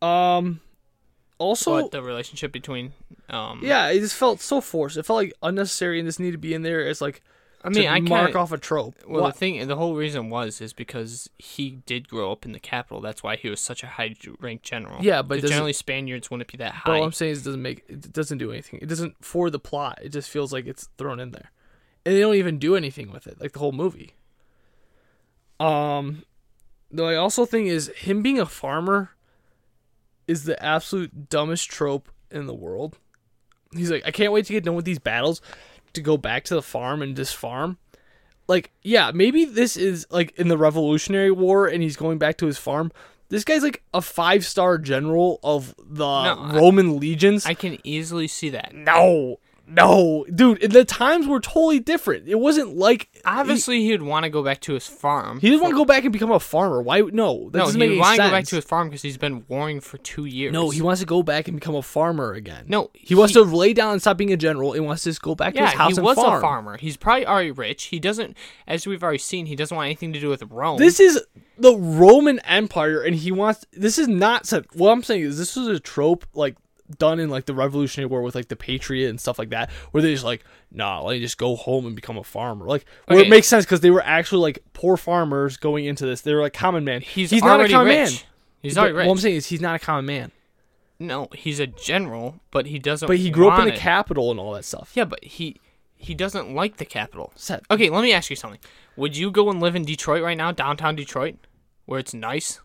[0.01, 0.61] Um,
[1.39, 2.93] also, but the relationship between
[3.29, 4.97] um yeah, it just felt so forced.
[4.97, 7.21] It felt like unnecessary and just need to be in there as like
[7.63, 8.95] I mean I mark off a trope.
[9.07, 12.51] well What- the thing the whole reason was is because he did grow up in
[12.53, 16.29] the capital that's why he was such a high ranked general Yeah, but generally Spaniards
[16.31, 18.79] wouldn't be that high all I'm saying is it doesn't make it doesn't do anything.
[18.81, 19.99] It doesn't for the plot.
[20.01, 21.51] It just feels like it's thrown in there,
[22.05, 24.13] and they don't even do anything with it, like the whole movie.
[25.59, 26.23] Um,
[26.91, 29.11] the I also think is him being a farmer
[30.27, 32.97] is the absolute dumbest trope in the world.
[33.73, 35.41] He's like, I can't wait to get done with these battles
[35.93, 37.77] to go back to the farm and just farm.
[38.47, 42.45] Like, yeah, maybe this is like in the Revolutionary War and he's going back to
[42.45, 42.91] his farm.
[43.29, 47.45] This guy's like a five star general of the I- Roman legions.
[47.45, 50.71] I can easily see that no, no, dude.
[50.71, 52.27] The times were totally different.
[52.27, 55.51] It wasn't like obviously he, would want to go back to his farm he, he
[55.51, 56.81] didn't want to go back and become a farmer.
[56.81, 57.01] Why?
[57.01, 59.43] No, that no doesn't he want to go back to his farm because he's been
[59.49, 62.65] warring for two years no, he wants to go back and become a farmer again.
[62.67, 65.21] No, he, wants to lay down and stop being a general and wants to just
[65.21, 66.37] go back to his house he was farm.
[66.37, 66.77] a farmer.
[66.77, 67.85] He's probably already rich.
[67.85, 70.77] He doesn't, as we've already seen, he doesn't want anything to do with Rome.
[70.77, 71.21] This is
[71.57, 73.65] the Roman Empire, and he wants.
[73.73, 74.49] This is not.
[74.73, 76.55] What I'm saying is, this was a trope like
[76.97, 80.01] done in like the Revolutionary War with like the Patriot and stuff like that, where
[80.01, 82.65] they just like, nah, let me just go home and become a farmer.
[82.65, 86.21] Like, where it makes sense because they were actually like poor farmers going into this.
[86.21, 87.01] They were like common man.
[87.01, 88.11] he's, not a common rich.
[88.11, 88.19] man.
[88.61, 89.07] He's already rich.
[89.07, 90.31] What I'm saying is, he's not a common man.
[90.99, 93.07] no, he's a general, but he doesn't.
[93.07, 94.91] But he grew up in the capital and all that stuff.
[94.95, 95.57] Yeah, but he
[95.95, 97.31] he doesn't like the capital.
[97.35, 97.63] Set.
[97.69, 98.59] Okay, let me ask you something.
[98.95, 101.35] Would you go and live in Detroit right now, downtown Detroit,
[101.85, 102.61] where it's nice?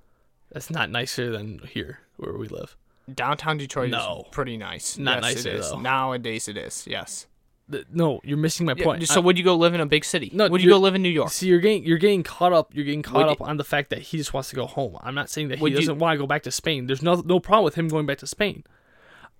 [0.51, 2.77] That's not nicer than here where we live.
[3.15, 4.23] Downtown Detroit No.
[4.27, 4.99] is pretty nice.
[4.99, 5.71] Not yes, nicer, it is.
[5.71, 5.81] though.
[5.81, 6.85] Nowadays it is.
[6.87, 7.27] Yes.
[7.71, 9.07] Th- No, you're missing my Yeah, point.
[9.09, 10.31] so I- would you go live in a big city?
[10.35, 11.31] No, Would you go live in New York?
[11.31, 12.75] See, you're getting you're getting caught up.
[12.75, 14.67] You're getting caught Would up you- on the fact that he just wants to go
[14.67, 14.97] home.
[15.01, 16.87] I'm not saying that he doesn't want to go back to Spain.
[16.87, 18.65] There's no no problem with him going back to Spain.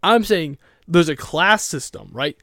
[0.03, 0.59] I'm saying
[0.89, 2.37] there's a class system, right?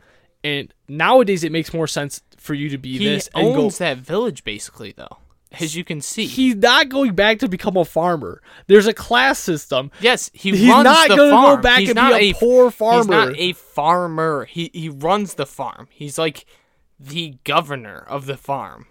[0.44, 3.63] And nowadays it makes more sense for you to be He this and go.
[3.63, 5.18] owns that village basically, though,
[5.60, 6.28] as you can see.
[6.28, 8.42] He's not going back to become a farmer.
[8.68, 9.92] There's a class system.
[10.00, 12.72] yes, he He's runs not the gonna go back he's and be not a poor
[12.72, 12.98] farmer.
[13.00, 14.46] He's not a farmer.
[14.46, 15.88] He he runs the farm.
[15.92, 16.46] He's like
[17.00, 18.88] the governor of the farm.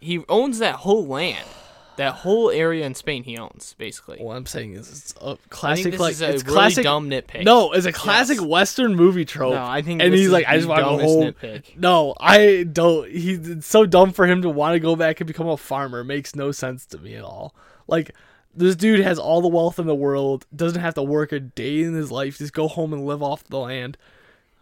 [0.00, 1.46] He owns that whole land.
[1.96, 4.18] That whole area in Spain he owns, basically.
[4.18, 7.44] What I'm saying is it's a classic like it's really classic dumb nitpick.
[7.44, 8.46] No, it's a classic Yes.
[8.46, 9.54] Western movie trope.
[9.54, 11.32] No, I think and this he's is like, I just want to go home.
[11.32, 11.76] nitpick.
[11.76, 13.10] No, I don't.
[13.10, 16.00] He's it's so dumb for him to want to go back and become a farmer.
[16.00, 17.54] It makes no sense to me at all.
[17.86, 18.12] Like
[18.54, 21.82] this dude has all the wealth in the world, doesn't have to work a day
[21.82, 23.96] in his life, just go home and live off the land.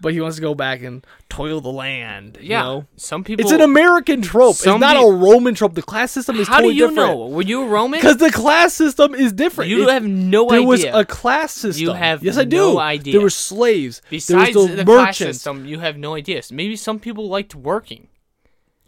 [0.02, 2.38] But he wants to go back and toil the land.
[2.40, 2.62] You Yeah.
[2.62, 2.86] know?
[2.96, 3.44] Some people.
[3.44, 4.52] it's an American trope.
[4.56, 5.74] It's not pe- a Roman trope.
[5.74, 7.10] The class system is How totally do you different.
[7.18, 7.26] know?
[7.26, 7.98] Were you a Roman?
[8.00, 9.68] Because the class system is different.
[9.70, 10.58] You It- have no there idea.
[10.60, 11.82] There was a class system.
[11.82, 12.56] You have yes, I do.
[12.56, 13.12] no idea.
[13.12, 14.00] There were slaves.
[14.08, 16.40] Besides the, the class system, you have no idea.
[16.50, 18.06] Maybe some people liked working.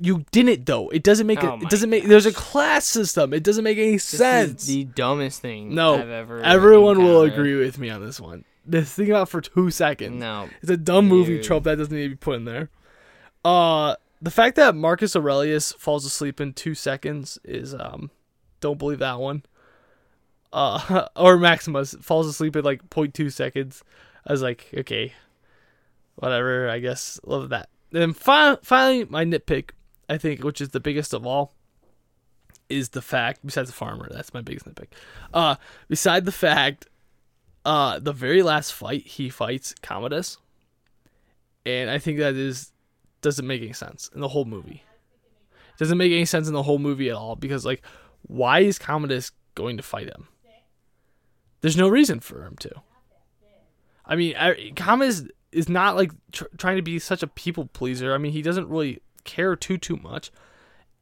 [0.01, 0.89] You didn't though.
[0.89, 1.65] It doesn't make Oh it.
[1.65, 2.05] It doesn't make.
[2.07, 3.33] There's a class system.
[3.35, 4.65] It doesn't make any This sense.
[4.67, 6.41] the dumbest thing no, I've ever.
[6.41, 8.45] everyone will agree with me on this one.
[8.69, 10.21] Just think about for two seconds.
[10.21, 10.49] No.
[10.61, 11.45] It's a dumb movie Dude.
[11.45, 12.71] trope that doesn't need to be put in there.
[13.45, 18.11] Uh, the fact that Marcus Aurelius falls asleep in two seconds is um,
[18.61, 19.43] don't believe that one.
[20.53, 23.83] Uh, or Maximus falls asleep in like 0.2 seconds.
[24.27, 25.13] I was like, okay,
[26.15, 26.69] whatever.
[26.69, 27.69] I guess love that.
[27.91, 29.71] Then fi- finally, my nitpick,
[30.09, 31.53] I think, which is the biggest of all,
[32.69, 33.41] is the fact.
[33.45, 34.89] Besides the farmer, that's my biggest nitpick.
[35.35, 35.57] Uh,
[35.89, 36.87] beside the fact,
[37.65, 40.39] uh, the very last fight he fights Commodus,
[41.65, 42.73] and I think that is
[43.21, 44.83] doesn't make any sense in the whole movie.
[45.79, 47.83] Doesn't make any sense in the whole movie at all because like,
[48.23, 50.29] why is Commodus going to fight him?
[51.61, 52.71] There's no reason for him to.
[54.05, 55.23] I mean, I, Commodus
[55.53, 58.13] is not like tr- trying to be such a people pleaser.
[58.13, 60.33] I mean, he doesn't really care too too much.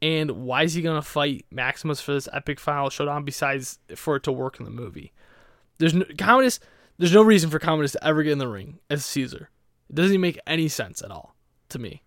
[0.03, 3.25] And why is he gonna fight Maximus for this epic final showdown?
[3.25, 5.11] Besides for it to work in the movie,
[5.81, 6.59] there's no Commodus.
[6.97, 9.49] There's no reason for Commodus to ever get in the ring as Caesar.
[9.89, 11.35] It doesn't even make any sense at all
[11.69, 12.03] to me.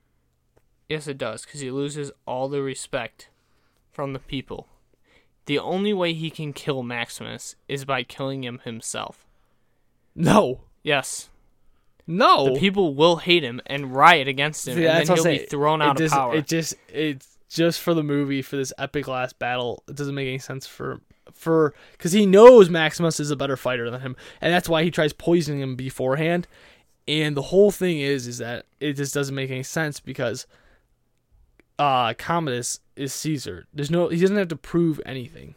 [0.89, 3.29] Yes, it does, because he loses all the respect
[3.91, 4.69] from the people.
[5.47, 9.27] The only way he can kill Maximus is by killing him himself.
[10.15, 11.31] No, Yes,
[12.07, 12.53] no.
[12.55, 15.83] the people will hate him and riot against him, See, and then he'll be thrown
[15.83, 16.37] out of power.
[16.37, 19.83] It just it's just for the movie for this epic last battle.
[19.89, 21.01] It doesn't make any sense for
[21.33, 24.91] for because he knows Maximus is a better fighter than him, and that's why he
[24.91, 26.47] tries poisoning him beforehand.
[27.07, 30.47] And the whole thing is is that it just doesn't make any sense because
[31.79, 33.67] uh Commodus is Caesar.
[33.75, 35.55] There's no he doesn't have to prove anything.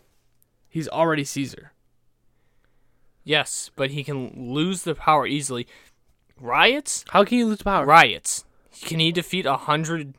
[0.69, 1.71] He's already Caesar.
[3.23, 5.67] yes, but he can lose the power easily.
[6.39, 7.03] Riots?
[7.09, 7.85] How can you lose power?
[7.85, 8.45] Riots.
[8.83, 10.13] Can he defeat a hundred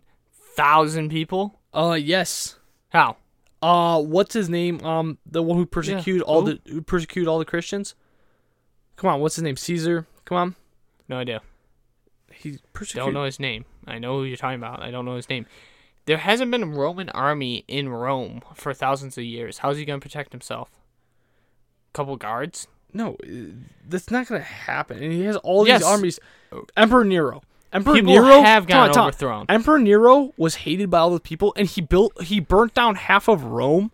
[0.56, 1.60] thousand people?
[1.72, 2.56] Uh yes.
[2.90, 3.16] How?
[3.60, 4.84] Uh what's his name?
[4.84, 6.54] Um the one who persecuted all who?
[6.54, 7.94] the who persecuted all the Christians?
[8.96, 9.56] Come on, what's his name?
[9.56, 10.06] Caesar?
[10.24, 10.54] Come on.
[11.08, 11.40] No idea.
[12.32, 13.64] He persecuted Don't know his name.
[13.86, 14.82] I know who you're talking about.
[14.82, 15.46] I don't know his name.
[16.06, 19.58] There hasn't been a Roman army in Rome for thousands of years.
[19.58, 20.70] How's he going to protect himself?
[20.72, 22.66] A Couple guards?
[22.92, 23.28] No, uh,
[23.86, 25.02] that's not gonna happen.
[25.02, 25.80] And he has all Yes.
[25.80, 26.20] these armies.
[26.76, 27.42] Emperor Nero.
[27.72, 29.06] Emperor People Nero have on, gotten Tom.
[29.08, 29.46] overthrown.
[29.48, 33.28] Emperor Nero was hated by all the people, and he built he burnt down half
[33.28, 33.92] of Rome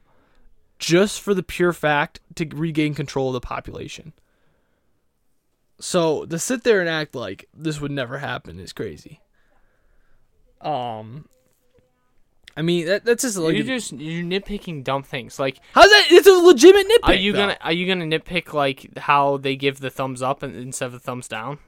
[0.79, 4.13] just for the pure fact to regain control of the population.
[5.81, 9.21] So to sit there and act like this would never happen is crazy.
[10.61, 11.29] Um,
[12.57, 15.39] I mean that that's just like you're just you're nitpicking dumb things.
[15.41, 16.07] Like, how's that?
[16.11, 17.09] It's a legitimate nitpick.
[17.09, 17.39] are you though.
[17.39, 20.93] gonna are you gonna nitpick like how they give the thumbs up and, instead of
[20.93, 21.59] the thumbs down?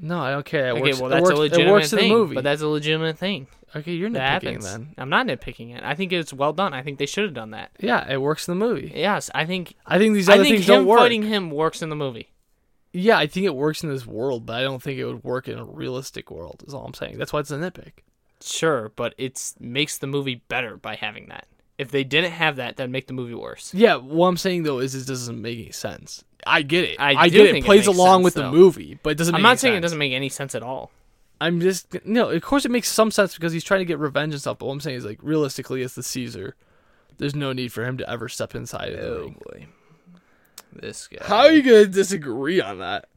[0.00, 0.68] No, I don't care.
[0.68, 2.12] It okay, works, well that's works, a legitimate It works thing.
[2.12, 2.34] movie.
[2.34, 3.46] But that's a legitimate thing.
[3.74, 4.64] okay, you're That nitpicking happens.
[4.72, 4.94] then.
[4.98, 5.82] I'm not nitpicking it.
[5.82, 6.74] I think it's well done.
[6.74, 7.70] I think they should have done that.
[7.80, 8.92] Yeah, it works in the movie.
[8.94, 9.74] Yes, I think.
[9.86, 10.98] I think these I other think things him don't work.
[10.98, 12.30] fighting him works in the movie.
[12.92, 15.48] Yeah, I think it works in this world, but I don't think it would work
[15.48, 16.62] in a realistic world.
[16.66, 17.18] Is all I'm saying.
[17.18, 17.92] That's why it's a nitpick.
[18.42, 21.46] Sure, but it's makes the movie better by having that.
[21.78, 23.74] If they didn't have that, that'd make the movie worse.
[23.74, 26.24] Yeah, what I'm saying though is it doesn't make any sense.
[26.46, 27.00] I get it.
[27.00, 27.52] I I, do get it.
[27.52, 28.50] think It plays along sense, with though.
[28.50, 29.34] the movie, but it doesn't.
[29.34, 30.90] I'm not saying it doesn't make any sense at all.
[31.40, 32.30] I'm just no.
[32.30, 34.58] Of course, it makes some sense because he's trying to get revenge and stuff.
[34.58, 36.54] But what I'm saying is like realistically, it's the Caesar,
[37.18, 39.40] there's no need for him to ever step inside of the ring.
[39.44, 39.66] boy,
[40.72, 41.18] this guy.
[41.26, 43.08] How are you gonna disagree on that?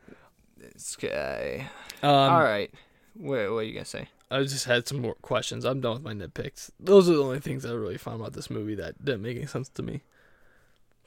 [0.57, 1.69] This guy.
[2.03, 2.71] Um, all right.
[3.15, 4.09] What, what are you gonna say?
[4.31, 5.65] I just had some more questions.
[5.65, 6.69] I'm done with my nitpicks.
[6.79, 9.47] Those are the only things I really found about this movie that didn't make any
[9.47, 10.01] sense to me.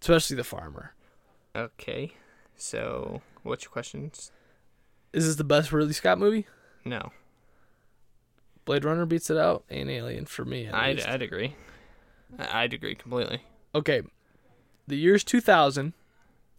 [0.01, 0.95] Especially the farmer.
[1.55, 2.13] Okay.
[2.57, 4.33] So, what's your questions?
[5.13, 6.47] Is this the best Ridley Scott movie?
[6.85, 7.13] No,
[8.65, 10.69] Blade Runner beats it out, and Alien for me.
[10.69, 11.09] I'd, least.
[11.09, 11.55] I'd agree.
[12.39, 13.43] I- I'd agree completely.
[13.75, 14.03] Okay,
[14.87, 15.93] the year's 2000.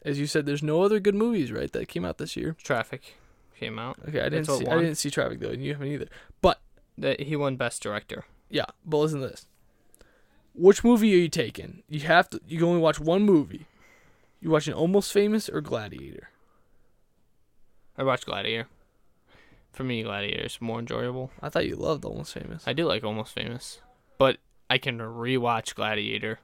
[0.05, 2.57] As you said, there's no other good movies, right, that came out this year.
[2.61, 3.15] Traffic
[3.59, 3.97] came out.
[4.07, 4.67] Okay, I didn't That's see.
[4.67, 6.07] I didn't see Traffic though, and you haven't either.
[6.41, 6.59] But
[6.97, 8.25] That he won Best Director.
[8.49, 9.45] yeah, but listen to this.
[10.53, 11.83] which movie are you taking?
[11.89, 12.39] You have to.
[12.47, 13.65] You can only watch one movie.
[14.41, 16.29] You watching Almost Famous or Gladiator?
[17.97, 18.67] I watched Gladiator.
[19.71, 21.31] For me, Gladiator is more enjoyable.
[21.41, 22.63] I thought you loved Almost Famous.
[22.67, 23.79] I do like Almost Famous,
[24.17, 24.37] but
[24.69, 26.39] I can rewatch Gladiator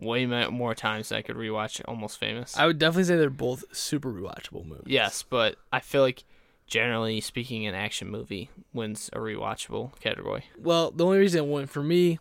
[0.00, 2.56] way more times than I could rewatch Almost Famous.
[2.56, 4.84] I would definitely say they're both super rewatchable movies.
[4.86, 6.24] yes, but I feel like
[6.66, 10.44] generally speaking, an action movie wins a rewatchable category.
[10.58, 12.18] Well, the only reason it went for me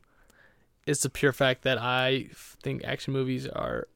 [0.85, 2.29] is the pure fact that I
[2.61, 3.87] think action movies are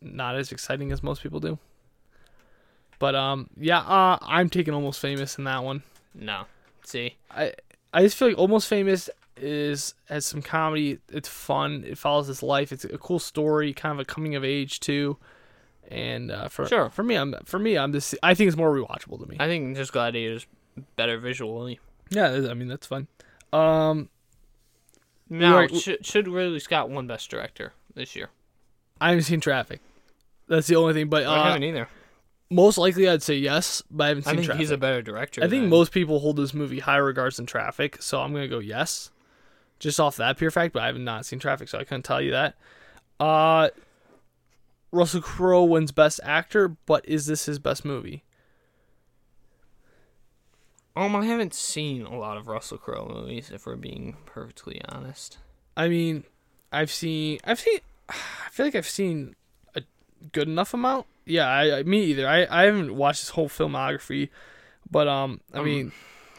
[0.00, 1.58] not as exciting as most people do.
[2.98, 5.82] But um, yeah, uh, I'm taking Almost Famous in that one.
[6.14, 6.44] No,
[6.84, 7.52] see, I
[7.92, 10.98] I just feel like Almost Famous is has some comedy.
[11.10, 11.84] It's fun.
[11.86, 12.72] It follows his life.
[12.72, 15.16] It's a cool story, kind of a coming of age too.
[15.88, 16.90] And uh, for Sure.
[16.90, 19.36] for me, I'm for me, I'm just I think it's more rewatchable to me.
[19.40, 20.46] I think just Gladiator's
[20.96, 21.80] better visually.
[22.10, 23.08] yeah, I mean that's fun.
[23.52, 24.08] Um,
[25.28, 28.28] Now, should, should Ridley Scott won Best Director this year?
[29.00, 29.80] I haven't seen Traffic.
[30.48, 31.08] That's the only thing.
[31.08, 31.88] But I uh, haven't either.
[32.50, 33.82] most likely, I'd say yes.
[33.90, 34.32] But I haven't seen.
[34.32, 34.60] I think Traffic.
[34.60, 35.42] he's a better director.
[35.42, 38.48] I think than- most people hold this movie high regards than Traffic, so I'm gonna
[38.48, 39.10] go yes,
[39.82, 40.72] just off that pure fact.
[40.72, 42.54] But I have not seen Traffic, so I couldn't tell you that.
[43.20, 43.68] Uh,
[44.90, 48.24] Russell Crowe wins Best Actor, but is this his best movie?
[50.94, 55.38] Um, I haven't seen a lot of Russell Crowe movies, if we're being perfectly honest.
[55.76, 56.24] I mean,
[56.70, 57.78] I've seen, I've seen,
[58.08, 59.34] I feel like I've seen
[59.74, 59.82] a
[60.32, 61.06] good enough amount.
[61.24, 62.28] Yeah, I, I me either.
[62.28, 64.28] I, I haven't watched his whole filmography,
[64.90, 65.92] but um, I Um, mean,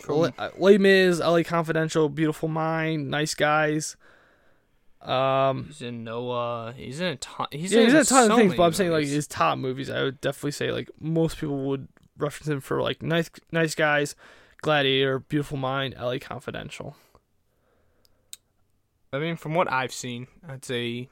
[0.04, 1.44] from- Le- uh, Les Mis, L.A.
[1.44, 3.96] Confidential, Beautiful Mind, Nice Guys.
[5.02, 6.74] Um, He's in Noah.
[6.76, 7.48] He's in a ton.
[7.52, 9.28] He's yeah, in he's in a ton so of things, but I'm saying like his
[9.28, 9.90] top movies.
[9.90, 14.16] I would definitely say like most people would reference him for like Nice Nice Guys,
[14.62, 16.20] Gladiator, Beautiful Mind, L.A.
[16.20, 16.96] Confidential.
[19.12, 21.10] I mean, from what I've seen, I'd say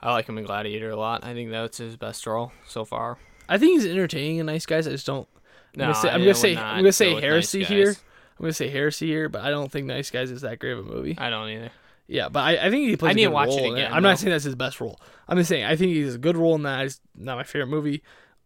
[0.00, 1.24] I like him in Gladiator a lot.
[1.24, 3.18] I think that's his best role so far.
[3.48, 4.86] I think he's entertaining in Nice Guys.
[4.86, 5.28] I just don't.
[5.74, 7.88] I'm No, gonna say, I- I'm gonna say I'm gonna say heresy Nice here.
[7.90, 10.80] I'm gonna say heresy here, but I don't think Nice Guys is that great of
[10.80, 11.14] a movie.
[11.18, 11.70] I don't either.
[12.06, 13.10] Yeah, but I, I think he plays.
[13.10, 14.10] I need to watch it again, I'm though.
[14.10, 15.00] not saying that's his best role.
[15.28, 16.84] I'm just saying I think he's a good role in that.
[16.84, 18.02] It's not my favorite movie.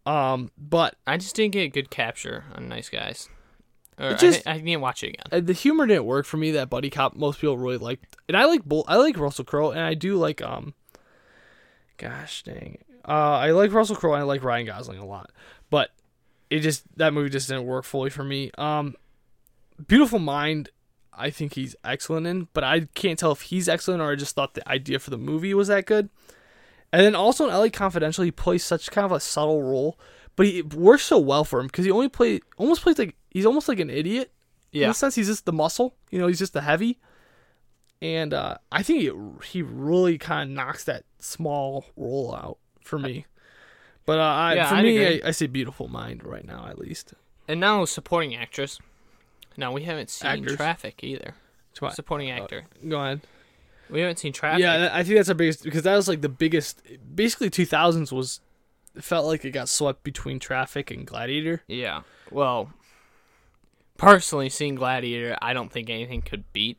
[0.07, 3.29] Um, but I just didn't get a good capture on Nice Guys.
[3.99, 5.25] Or It just- I, I need to watch it again.
[5.33, 6.53] uh, the humor didn't work for me.
[6.53, 8.85] That buddy cop most people really liked, and I like both.
[8.89, 10.75] I like Russell Crowe, and I do like um.
[11.97, 15.33] Gosh dang, uh, I like Russell Crowe and I like Ryan Gosling a lot,
[15.69, 15.91] but
[16.51, 18.51] it just that movie just didn't work fully for me.
[18.59, 18.95] Um,
[19.87, 20.71] Beautiful Mind,
[21.13, 24.35] I think he's excellent in, but I can't tell if he's excellent or I just
[24.35, 26.09] thought the idea for the movie was that good.
[26.93, 29.99] And then also in LA Confidential, he plays such kind of a subtle role,
[30.37, 33.15] but he it works so well for him because he only play almost plays like
[33.31, 34.33] he's almost like an idiot.
[34.73, 34.87] Yeah.
[34.87, 35.95] In a sense, he's just the muscle.
[36.11, 36.99] You know, he's just the heavy.
[38.01, 39.11] And uh, I think he,
[39.45, 43.27] he really kind of knocks that small role out for me.
[44.09, 45.07] But uh, I, Yeah, for I'd me.
[45.23, 47.13] I, I say Beautiful Mind right now, at least.
[47.47, 48.79] And now supporting actress.
[49.59, 50.57] Now we haven't seen Actors.
[50.57, 51.35] Traffic either.
[51.79, 52.65] What- Supporting actor.
[52.89, 53.21] Go ahead.
[53.91, 54.63] We haven't seen Traffic.
[54.63, 56.81] Yeah, I think that's our biggest because that was like the biggest.
[57.15, 58.41] Basically, two thousands was
[58.99, 61.63] felt like it got swept between Traffic and Gladiator.
[61.69, 62.01] Yeah.
[62.31, 62.73] Well,
[63.99, 66.79] personally, seeing Gladiator, I don't think anything could beat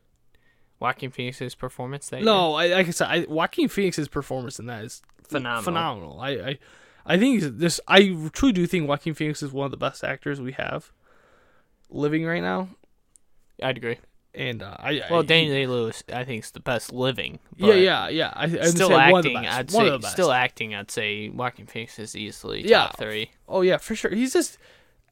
[0.80, 2.24] Joaquin Phoenix's performance that year.
[2.26, 5.62] No, I, like I said, I, Joaquin Phoenix's performance in that is Phenomenal.
[5.62, 6.20] Phenomenal.
[6.20, 6.58] I, I,
[7.10, 7.80] I think this.
[7.88, 10.92] I truly do think Joaquin Phoenix is one of the best actors we have
[11.90, 12.68] living right now.
[13.62, 13.98] I'd agree.
[14.32, 17.40] And uh, I, Well, I, Daniel Day Lewis, I think, is the best living.
[17.56, 18.32] Yeah, yeah, yeah.
[18.34, 19.58] I, I'd Still acting, one of the best.
[19.58, 19.88] I'd one say.
[19.88, 20.12] of the best.
[20.12, 22.82] Still acting, I'd say Joaquin Phoenix is easily Yeah.
[22.86, 23.32] top three.
[23.48, 24.12] Oh yeah, for sure.
[24.12, 24.56] He's just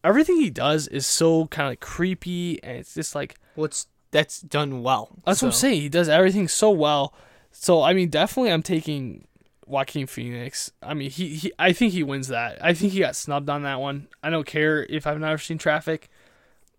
[0.05, 4.41] everything he does is so kind of like creepy, and it's just like What's that's
[4.41, 5.11] done well.
[5.27, 5.81] That's what I'm saying.
[5.83, 7.13] He does everything so well.
[7.51, 9.27] So I mean, definitely, I'm taking
[9.69, 10.73] Joaquin Phoenix.
[10.83, 12.59] I mean, he, he I think he wins that.
[12.65, 14.09] I think he got snubbed on that one.
[14.23, 16.09] I don't care if I've never seen Traffic.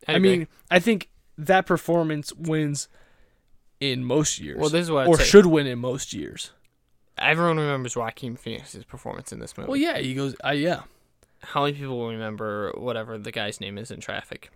[0.07, 2.87] I'd I mean, I think that performance wins
[3.79, 4.57] in most years.
[4.59, 5.23] Well, this is what I'd or say.
[5.23, 6.51] should win in most years.
[7.17, 9.69] everyone remembers Joaquin Phoenix's performance in this movie.
[9.69, 10.35] Well, yeah, he goes.
[10.43, 10.81] Uh, yeah.
[11.41, 14.51] How many people will remember whatever the guy's name is in Traffic?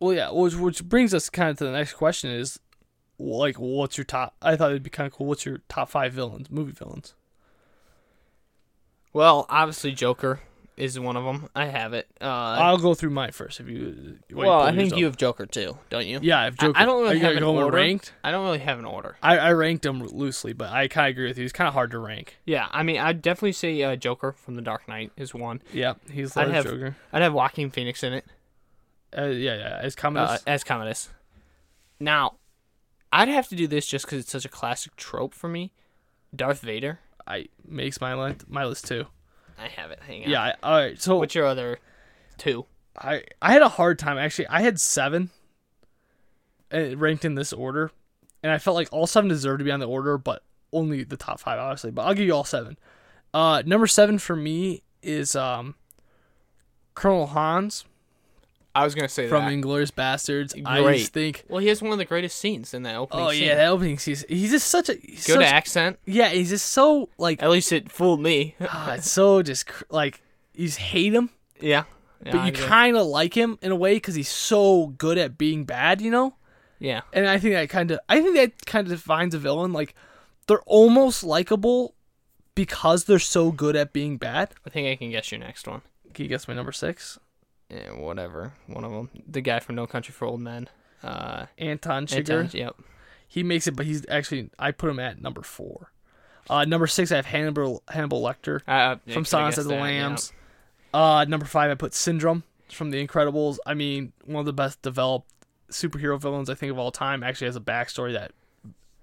[0.00, 0.30] Well, yeah.
[0.30, 2.58] Which which brings us kind of to the next question is,
[3.18, 4.34] like, what's your top?
[4.42, 5.26] I thought it'd be kind of cool.
[5.26, 7.14] What's your top five villains, movie villains?
[9.14, 10.40] Well, obviously Joker
[10.76, 11.48] is one of them.
[11.54, 12.08] I have it.
[12.20, 13.60] Uh, I'll go through mine first.
[13.60, 16.18] If you, well, I think you have Joker too, don't you?
[16.20, 16.76] Yeah, I've Joker.
[16.76, 17.76] I don't Are really you have an order.
[17.76, 18.12] ranked.
[18.24, 19.16] I don't really have an order.
[19.22, 21.44] I, I ranked them loosely, but I kind of agree with you.
[21.44, 22.38] It's kind of hard to rank.
[22.44, 25.62] Yeah, I mean, I'd definitely say uh, Joker from The Dark Knight is one.
[25.72, 26.96] Yeah, he's I'd the have Joker.
[27.12, 28.24] I'd have Joaquin Phoenix in it
[29.16, 30.42] Uh, yeah, yeah, as uh, Commodus.
[30.44, 31.08] as Commodus.
[32.00, 32.34] Now,
[33.12, 35.70] I'd have to do this just because it's such a classic trope for me.
[36.34, 36.98] Darth Vader.
[37.26, 39.06] I makes my list my list too.
[39.58, 40.00] I have it.
[40.06, 40.30] Hang on.
[40.30, 40.42] Yeah.
[40.42, 41.00] I, all right.
[41.00, 41.78] So What's your other
[42.38, 42.66] two?
[42.98, 44.48] I I had a hard time actually.
[44.48, 45.30] I had seven,
[46.72, 47.90] uh, ranked in this order,
[48.42, 51.16] and I felt like all seven deserved to be on the order, but only the
[51.16, 51.90] top five, obviously.
[51.90, 52.76] But I'll give you all seven.
[53.32, 55.74] Uh, number seven for me is um,
[56.94, 57.84] Colonel Hans
[58.74, 59.52] I was gonna say from that.
[59.52, 60.60] Inglourious Basterds.
[60.66, 60.98] I Great.
[60.98, 61.44] just think.
[61.48, 63.24] Well, he has one of the greatest scenes in that opening.
[63.26, 63.44] Oh scene.
[63.44, 64.26] yeah, that opening season.
[64.28, 65.98] He's just such a Good such- accent.
[66.06, 68.56] Yeah, he's just so like At least it fooled me.
[68.60, 70.20] ah, it's so just like
[70.54, 71.84] you just hate him, yeah.
[72.24, 75.18] Yeah, but I you kind of like him in a way because he's so good
[75.18, 76.00] at being bad.
[76.00, 76.34] You know.
[76.80, 77.02] Yeah.
[77.12, 79.72] and I think that kind of I think that kind of defines a villain.
[79.72, 79.94] Like
[80.48, 81.94] they're almost likable
[82.54, 84.50] because they're so good at being bad.
[84.66, 85.82] I think I can guess your next one.
[86.12, 87.18] Can you guess my number six?
[87.74, 88.52] Yeah, whatever.
[88.66, 89.10] One of them.
[89.28, 90.68] The guy from No Country for Old Men.
[91.02, 92.42] Uh, Anton Chigurh.
[92.44, 92.76] Anton- Yep.
[93.26, 95.90] He makes it, but he's actually I put him at number four.
[96.48, 99.80] Uh, number six, I have Hannibal Hannibal Lecter Uh, yeah, from Silence of the that,
[99.80, 100.32] Lambs.
[100.92, 103.58] Uh, number five, I put Syndrome from The Incredibles.
[103.66, 105.28] I mean, one of the best developed
[105.70, 107.22] superhero villains I think of all time.
[107.24, 108.32] Actually, has a backstory that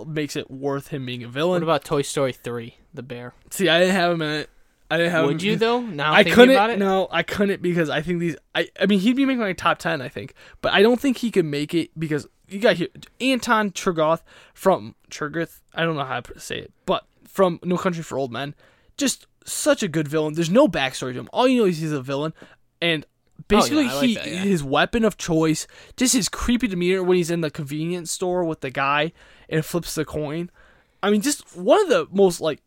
[0.05, 1.55] makes it worth him being a villain.
[1.61, 3.33] What about Toy Story 3, The Bear?
[3.49, 4.49] See, I didn't have him in it.
[4.91, 5.79] I didn't have Would you, though?
[5.79, 6.53] Now I couldn't.
[6.53, 6.77] about it?
[6.77, 8.35] No, I couldn't because I think these.
[8.53, 8.67] I.
[8.77, 10.01] I mean, he'd be making my top ten.
[10.01, 12.89] I think, but I don't think he could make it because you got here
[13.21, 14.19] Anton Chigurh
[14.53, 15.61] from Chigurh.
[15.73, 18.53] I don't know how to say it, but from No Country for Old Men,
[18.97, 20.33] just such a good villain.
[20.33, 21.29] There's no backstory to him.
[21.31, 22.33] All you know is he's a villain,
[22.81, 24.39] and oh, basically I like he that, yeah.
[24.39, 28.59] his weapon of choice, just his creepy demeanor when he's in the convenience store with
[28.59, 29.13] the guy
[29.47, 30.51] and flips the coin.
[31.01, 32.61] I mean, just one of the most like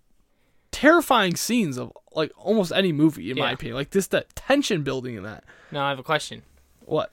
[0.75, 3.77] terrifying scenes of like almost any movie in my opinion.
[3.77, 5.45] Like this that tension building in that.
[5.71, 6.43] Now I have a question.
[6.85, 7.13] What?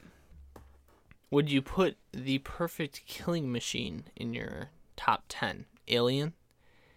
[1.30, 5.66] Would you put the perfect killing machine in your top 10?
[5.88, 6.34] Alien?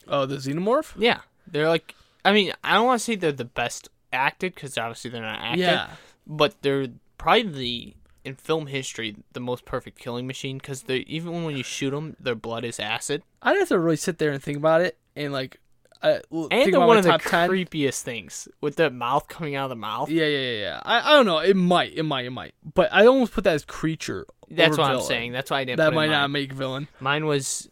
[0.09, 0.95] Oh, the xenomorph?
[0.97, 1.21] Yeah.
[1.47, 1.95] They're like,
[2.25, 5.39] I mean, I don't want to say they're the best acted because obviously they're not
[5.39, 5.61] acted.
[5.61, 5.91] Yeah.
[6.27, 6.89] But they're
[7.19, 7.95] probably the,
[8.25, 12.17] in film history, the most perfect killing machine because they even when you shoot them,
[12.19, 13.23] their blood is acid.
[13.43, 15.61] I'd have to really sit there and think about it and like
[16.05, 17.51] uh, l- And think one of the top 10.
[17.51, 20.11] creepiest things with the mouth coming out of the mouth.
[20.11, 20.81] Yeah, yeah, yeah, yeah.
[20.85, 21.39] I, I don't know.
[21.39, 22.55] It might, it might, it might.
[22.75, 24.27] But I almost put that as creature.
[24.51, 25.33] That's what I'm saying.
[25.33, 26.87] That's why I didn't That might not make villain.
[27.01, 27.69] Mine was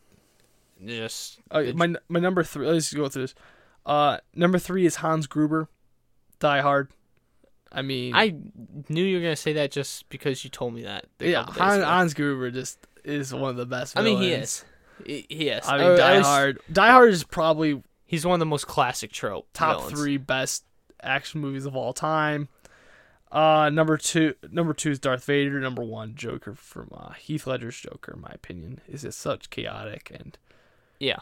[0.85, 2.67] just Uh, my my number three.
[2.67, 3.35] Let's go through this.
[3.87, 5.69] Uh, number three is Hans Gruber,
[6.41, 6.89] Die Hard.
[7.71, 8.35] I mean, I
[8.89, 11.07] knew you were gonna say that just because you told me that.
[11.21, 11.85] yeah, Hans.
[11.85, 13.99] Hans Gruber just is one of the best.
[13.99, 14.65] I mean, he is.
[15.07, 15.67] He, is.
[15.67, 16.59] I mean, Die least Hard.
[16.73, 17.83] Die Hard is probably
[18.13, 19.99] He's one of the most classic trope top villains.
[19.99, 20.67] three best
[21.03, 22.49] action movies of all time.
[23.31, 25.59] Uh, number two, number two is Darth Vader.
[25.59, 28.13] Number one, Joker from uh, Heath Ledger's Joker.
[28.13, 30.37] In my opinion, is just such chaotic and
[31.01, 31.21] Yeah,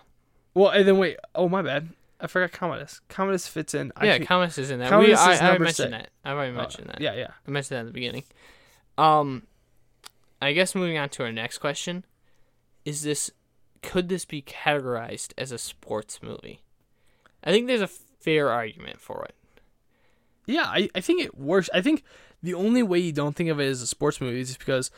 [0.52, 0.70] well.
[0.70, 3.00] And then wait, oh my bad, I forgot Commodus.
[3.08, 3.92] Commodus fits in.
[4.02, 4.18] Yeah.
[4.18, 4.88] Commodus is in that.
[4.88, 6.02] Commodus we, is I, I already mentioned six.
[6.02, 6.10] that.
[6.24, 7.00] I already uh, mentioned that.
[7.00, 7.30] Yeah, yeah.
[7.46, 8.24] I mentioned that at the beginning.
[8.98, 9.44] Um,
[10.42, 12.04] I guess moving on to our next question,
[12.84, 13.30] is this
[13.80, 16.62] could this be categorized as a sports movie?
[17.44, 19.34] I think there's a fair argument for it.
[20.46, 21.70] Yeah, I, I think it works.
[21.72, 22.02] I think
[22.42, 24.90] the only way you don't think of it as a sports movie is because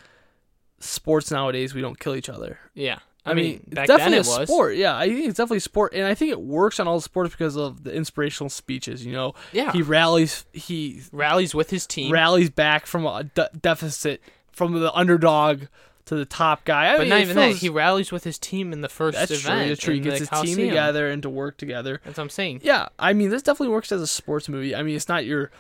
[0.80, 2.58] sports nowadays we don't kill each other.
[2.74, 4.48] Yeah, I, I, mean, mean, back it's definitely then it a was.
[4.48, 4.76] sport.
[4.76, 7.02] Yeah, I think it's definitely a sport, and I think it works on all the
[7.02, 9.04] sports because of the inspirational speeches.
[9.04, 9.72] You know, Yeah.
[9.72, 14.22] he rallies, he Rallies with his team, rallies back from a de- deficit
[14.52, 15.64] from the underdog
[16.12, 16.92] to the top guy.
[16.92, 17.56] I but mean, not even that.
[17.56, 19.68] He rallies with his team in the first that's event.
[19.68, 19.94] That's true.
[19.94, 22.00] He gets his team together and to work together.
[22.04, 22.60] That's what I'm saying.
[22.62, 24.74] Yeah, I mean, this definitely works as a sports movie.
[24.74, 25.50] I mean, it's not your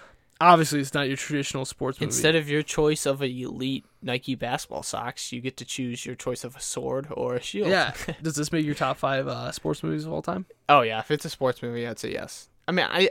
[0.40, 2.08] obviously it's not your traditional sports movie.
[2.08, 6.14] Instead of your choice of a elite Nike basketball socks, you get to choose your
[6.14, 7.68] choice of a sword or a shield.
[7.68, 10.46] yeah, does this make your top five uh, sports movies of all time?
[10.68, 12.48] oh yeah, if it's a sports movie, I'd say yes.
[12.68, 13.10] I mean, I,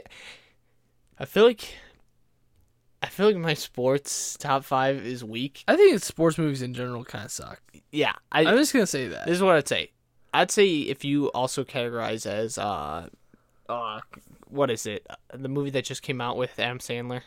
[1.18, 1.74] I feel like,
[3.02, 5.64] I feel like my sports top five is weak.
[5.66, 7.60] I think sports movies in general kind of suck.
[7.90, 8.44] Yeah, I.
[8.44, 9.26] I'm just gonna say that.
[9.26, 9.90] this is what I'd say.
[10.32, 13.08] I'd say if you also categorize as uh,
[13.68, 14.00] uh,
[14.48, 15.06] what is it?
[15.34, 17.22] The movie that just came out with Adam Sandler,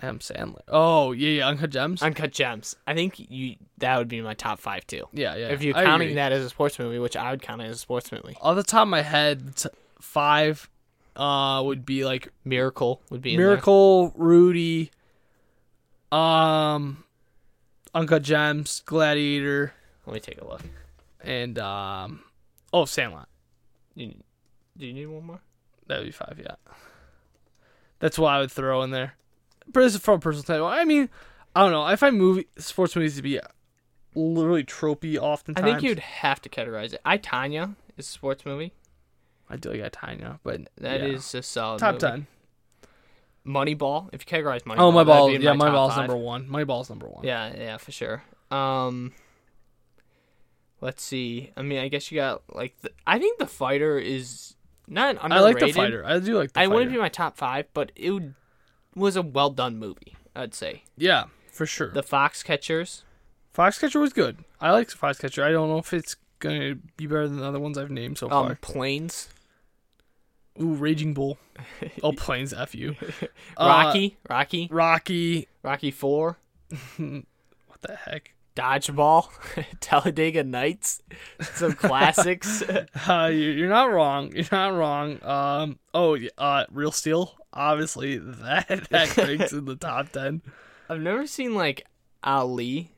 [0.00, 0.60] Adam Sandler.
[0.68, 2.02] Oh yeah, yeah, Uncut Gems.
[2.02, 2.76] Uncut Gems.
[2.86, 5.04] I think you that would be my top five too.
[5.12, 5.48] yeah, yeah.
[5.48, 6.14] If you're I counting agree.
[6.16, 8.36] that as a sports movie, which I would count it as a sports movie.
[8.40, 9.68] off the top of my head, t-
[10.00, 10.68] five
[11.16, 13.48] uh would be like Miracle would be in there.
[13.48, 14.92] Miracle, Rudy,
[16.12, 17.04] um,
[17.94, 19.72] Uncut Gems, Gladiator,
[20.06, 20.62] Let me take a look.
[21.22, 22.20] and um,
[22.72, 23.28] oh Sandlot.
[23.94, 24.14] You,
[24.76, 25.40] do you need one more?
[25.86, 26.54] That would be five, yeah.
[27.98, 29.14] That's what I would throw in there.
[29.72, 30.62] But this is from personal time.
[30.64, 31.08] I mean,
[31.56, 31.82] I don't know.
[31.82, 33.40] I find movie sports movies to be
[34.14, 35.66] literally tropey oftentimes.
[35.66, 37.00] I think you'd have to categorize it.
[37.04, 38.72] I Tonya is a sports movie.
[39.50, 41.06] I do like Tonya, but That yeah.
[41.08, 42.06] is a solid top movie.
[42.06, 42.26] ten.
[43.48, 44.10] Moneyball.
[44.12, 45.42] If you categorize Moneyball, Oh, Moneyball.
[45.42, 46.08] Yeah, my Moneyball's five.
[46.08, 46.46] number one.
[46.48, 47.24] Moneyball's number one.
[47.24, 48.22] Yeah, yeah, for sure.
[48.50, 49.12] Um,
[50.80, 51.50] let's see.
[51.56, 52.78] I mean, I guess you got like.
[52.82, 54.54] The, I think the fighter is
[54.86, 55.32] not underrated.
[55.32, 56.04] I like the fighter.
[56.06, 56.74] I do like the I fighter.
[56.74, 58.34] wouldn't be my top five, but it would,
[58.94, 60.14] was a well done movie.
[60.36, 61.90] I'd say yeah, for sure.
[61.90, 63.02] the Foxcatchers.
[63.56, 64.38] Foxcatcher was good.
[64.60, 65.42] I like Foxcatcher.
[65.42, 68.26] I don't know if it's gonna be better than the other ones I've named so
[68.30, 68.54] Um, far.
[68.60, 69.28] Planes.
[70.60, 71.38] Ooh, Raging Bull.
[72.02, 72.52] Oh, planes.
[72.52, 72.94] F you.
[73.56, 74.16] Uh, Rocky.
[74.30, 74.68] Rocky.
[74.70, 75.48] Rocky.
[75.62, 76.38] Rocky Four.
[76.98, 78.34] What the heck?
[78.56, 79.28] Dodgeball.
[79.80, 81.00] Talladega Nights.
[81.40, 82.62] Some classics.
[82.62, 84.32] Uh, you- you're not wrong.
[84.34, 85.22] You're not wrong.
[85.22, 85.78] Um.
[85.94, 87.34] Oh, uh, Real Steel.
[87.52, 90.42] Obviously, that that ranks in the top ten.
[90.88, 91.86] I've never seen like
[92.22, 92.90] Ali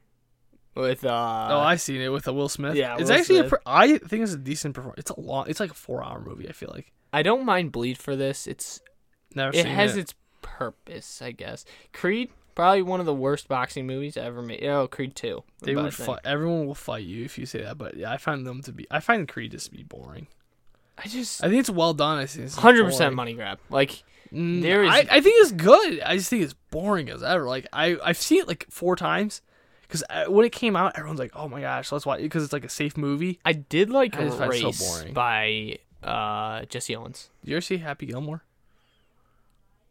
[0.75, 2.75] with uh oh, i've seen it with uh, Will Smith.
[2.77, 3.49] yeah, it's Will actually a.
[3.49, 3.61] Smith.
[3.67, 4.99] I think it's a decent performance.
[5.01, 5.47] It's a long.
[5.49, 6.49] It's like a four hour movie.
[6.49, 6.93] I feel like.
[7.13, 8.47] I don't mind Bleed for this.
[8.47, 8.81] It's
[9.35, 10.01] Never it has it.
[10.01, 11.65] its purpose, I guess.
[11.93, 14.65] Creed, probably one of the worst boxing movies ever made.
[14.65, 15.45] Oh, Creed two.
[15.63, 16.21] They would fight.
[16.25, 17.79] Everyone will fight you if you say that.
[17.79, 18.87] But yeah, I find them to be.
[18.91, 20.27] I find Creed just to be boring.
[20.99, 22.19] I just I think it's well done.
[22.19, 23.59] I think it's hundred percent money grab.
[23.71, 24.03] Like
[24.33, 26.01] Mm, There is- I, I think it's good.
[26.03, 27.47] I just think it's boring as ever.
[27.49, 29.43] Like I I've seen it like four times
[29.83, 32.53] because when it came out, everyone's like, "Oh my gosh, let's watch it," because it's
[32.53, 33.41] like a safe movie.
[33.45, 35.15] I did like I it so boring.
[35.15, 37.31] by uh, Jesse Owens.
[37.43, 38.43] Did you ever see Happy Gilmore?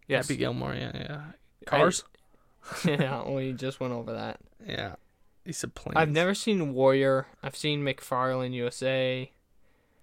[0.07, 0.27] Yes.
[0.27, 1.21] Happy Gilmore, yeah, yeah.
[1.65, 2.03] Cars,
[2.85, 4.39] yeah, we just went over that.
[4.65, 4.95] yeah.
[5.45, 5.95] He said planes.
[5.95, 7.25] I've never seen Warrior.
[7.41, 9.31] I've seen McFarland USA.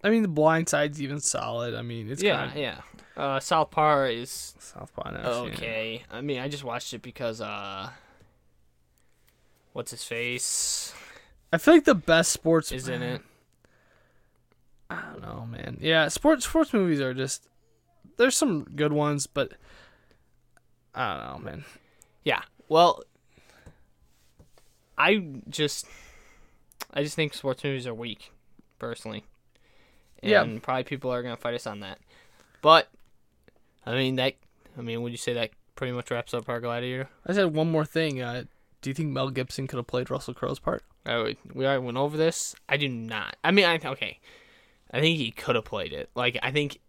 [0.03, 1.75] I mean, The Blind Side's even solid.
[1.75, 2.81] I mean, it's yeah, kind of yeah.
[3.17, 5.15] Uh, South Park is South Park.
[5.15, 5.31] now.
[5.45, 6.03] okay.
[6.11, 7.91] I mean, I just watched it because uh,
[9.73, 10.95] what's his face
[11.53, 13.23] I feel like the best sports is in it.
[14.91, 15.79] I don't know, man.
[15.81, 17.49] Yeah, sports sports movies are just
[18.17, 19.53] there's some good ones, but
[20.95, 21.65] I don't know, man.
[22.25, 22.43] Yeah.
[22.69, 23.03] Well,
[24.99, 25.87] I just,
[26.93, 28.33] I just think sports movies are weak,
[28.79, 29.25] personally.
[30.23, 30.59] And Yeah.
[30.63, 31.99] probably people are gonna fight us on that.
[32.63, 32.89] But,
[33.85, 34.35] I mean that.
[34.79, 37.09] I mean, would you say that pretty much wraps up our Gladiator?
[37.27, 38.21] I said one more thing.
[38.23, 38.45] Uh,
[38.81, 40.83] do you think Mel Gibson could have played Russell Crowe's part?
[41.05, 42.57] I would, we already went over this.
[42.69, 43.37] I do not.
[43.45, 44.19] I mean, I okay.
[44.93, 46.11] I think he could have played it.
[46.15, 46.81] Like I think.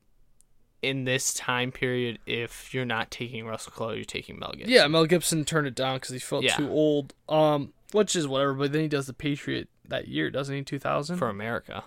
[0.84, 4.70] In this time period, if you're not taking Russell Crowe, you're taking Mel Gibson.
[4.70, 6.56] Yeah, Mel Gibson turned it down because he felt Yeah.
[6.56, 7.16] too old.
[7.28, 8.54] Um, which is whatever.
[8.54, 10.62] But then he does the Patriot that year, doesn't he?
[10.62, 11.18] Two thousand.
[11.18, 11.84] for America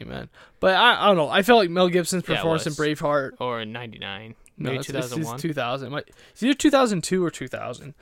[0.00, 0.28] Amen.
[0.60, 1.28] But I, I don't know.
[1.28, 2.74] I felt like Mel Gibson's Yeah, performance in.
[2.74, 3.32] Braveheart.
[3.40, 5.34] or in '99, No, maybe it's, it's, 2001.
[5.34, 5.90] it's 2000.
[5.90, 7.94] Might- It's either 2002 or 2000.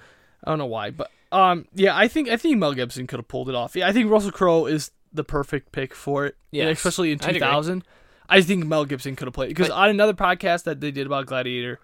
[0.45, 3.29] I don't know why, but um, yeah, I think I think Mel Gibson could have
[3.29, 3.75] pulled it off.
[3.75, 6.37] Yeah, I think Russell Crowe is the perfect pick for it.
[6.51, 7.85] Yeah, especially in 2000.
[8.29, 11.27] I think Mel Gibson could have played because on another podcast that they did about
[11.27, 11.79] Gladiator,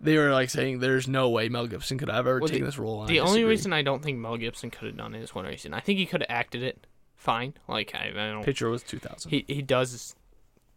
[0.00, 2.66] they were like saying there's no way Mel Gibson could have ever Well, taken the-
[2.68, 3.04] this role.
[3.06, 5.72] The only reason I don't think Mel Gibson could have done it is one reason.
[5.72, 7.54] I think he could have acted it fine.
[7.68, 8.44] Like I, I don't.
[8.44, 9.30] picture was 2000.
[9.30, 10.14] He he does.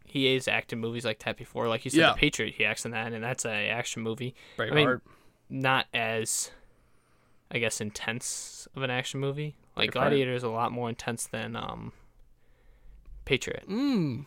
[0.04, 1.68] He is acted movies like that before.
[1.68, 2.12] Like you said, Yeah.
[2.12, 2.54] The Patriot.
[2.54, 4.34] He acts in that, and that's a action movie.
[4.56, 4.72] Braveheart.
[4.74, 5.00] mean,
[5.50, 6.50] Not as,
[7.50, 9.56] I guess, intense of an action movie.
[9.76, 9.92] Like.
[9.92, 11.92] Gladiator is a lot more intense than um.
[13.24, 13.64] Patriot.
[13.68, 14.24] mm,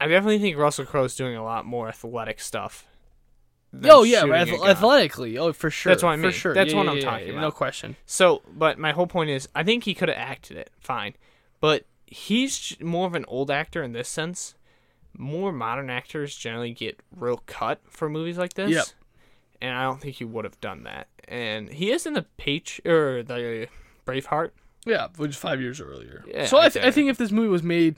[0.00, 2.86] I definitely think Russell Crowe's doing a lot more athletic stuff.
[3.84, 5.36] oh yeah, ath- athletically.
[5.36, 5.90] Oh for sure.
[5.92, 6.54] That's what I For sure.
[6.54, 7.40] That's Yeah, what yeah, I'm yeah, talking about.
[7.42, 7.96] No question.
[8.06, 11.14] So, but my whole point is, I think he could have acted it fine,
[11.60, 14.54] but he's more of an old actor in this sense.
[15.16, 18.86] More modern actors generally get real cut for movies like this, Yep.
[19.60, 21.08] And I don't think he would have done that.
[21.26, 23.68] And he is in the Page or the
[24.06, 24.50] Braveheart
[24.86, 26.24] Yeah, which is five years earlier.
[26.26, 27.96] Yeah, so I, th- I think if this movie was made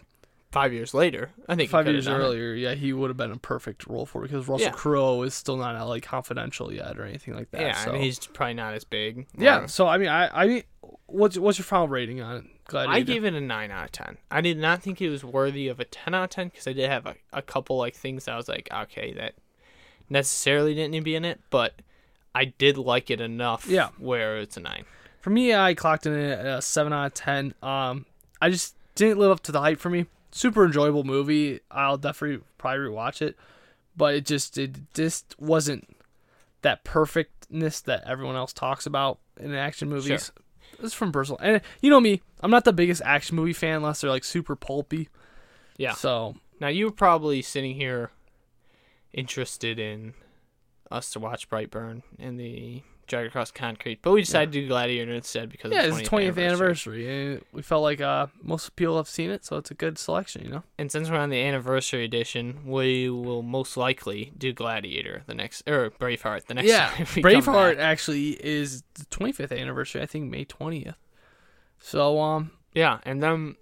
[0.50, 1.30] five years later.
[1.48, 2.24] I think five years done it.
[2.24, 4.72] earlier, yeah, he would have been a perfect role for it because Russell Yeah.
[4.72, 7.60] Crowe is still not uh, like confidential yet or anything like that.
[7.60, 7.90] Yeah, so.
[7.90, 9.26] I mean, he's probably not as big.
[9.38, 9.66] yeah.
[9.66, 10.62] So I mean, I I mean,
[11.06, 12.44] what's what's your final rating on it?
[12.66, 12.96] Gladiator?
[12.96, 14.16] I gave it a nine out of ten.
[14.30, 16.72] I did not think it was worthy of a ten out of ten because I
[16.72, 19.34] did have a, a couple like things that I was like, okay, that
[20.10, 21.74] necessarily didn't need to be in it, but
[22.34, 23.66] I did like it enough.
[23.66, 23.88] Yeah.
[23.98, 24.84] where it's a nine.
[25.20, 27.54] For me, I clocked in it at a seven out of ten.
[27.62, 28.06] Um,
[28.40, 30.06] I just didn't live up to the hype for me.
[30.32, 31.60] Super enjoyable movie.
[31.70, 33.36] I'll definitely probably rewatch it,
[33.96, 35.96] but it just it just wasn't
[36.62, 40.32] that perfectness that everyone else talks about in action movies.
[40.82, 44.00] It's from personal, and you know me, I'm not the biggest action movie fan unless
[44.00, 45.08] they're like super pulpy.
[45.76, 45.92] Yeah.
[45.94, 48.10] So Now you were probably sitting here
[49.12, 50.14] interested in
[50.90, 55.12] us to watch Brightburn and the Dragged Across Concrete, but we decided to do Gladiator
[55.12, 57.08] instead because Yeah, it's the 20th 20th, anniversary.
[57.32, 60.44] and we felt like uh, most people have seen it, so it's a good selection,
[60.44, 60.62] you know.
[60.78, 65.68] And since we're on the anniversary edition, we will most likely do Gladiator the next
[65.68, 67.06] or Braveheart the next yeah, time.
[67.16, 70.02] we come Braveheart actually is the 25th anniversary.
[70.02, 70.94] I think May 20th.
[71.80, 73.56] So um, Yeah, and then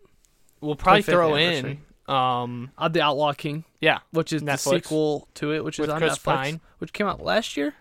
[0.61, 4.47] we'll probably throw in um uh, the Outlaw King, yeah, which is Netflix.
[4.47, 6.61] the sequel to it, which is With on Chris Netflix, Pine.
[6.79, 7.75] which came out last year.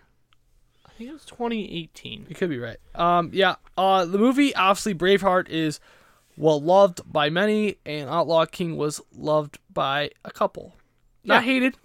[0.86, 2.26] I think it was 2018.
[2.28, 2.78] You could be right.
[2.94, 3.56] Um, yeah.
[3.76, 5.78] Uh, the movie obviously Braveheart is
[6.36, 10.74] well loved by many, and Outlaw King was loved by a couple.
[11.24, 11.52] Not Yeah.
[11.52, 11.76] hated,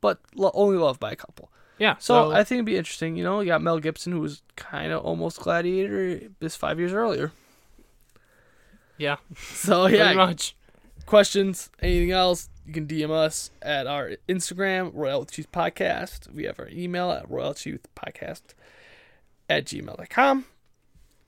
[0.00, 1.50] but lo- only loved by a couple.
[1.78, 3.16] Yeah, So, so, I think it'd be interesting.
[3.16, 6.92] You know, you got Mel Gibson, who was kind of almost Gladiator this five years
[6.92, 7.32] earlier.
[8.96, 10.54] yeah, So pretty yeah, much.
[11.06, 16.32] questions, anything else, you can DM us at our Instagram, Royale Cheese Podcast.
[16.32, 18.42] We have our email at Royale Cheese Podcast
[19.48, 20.44] at gmail.com.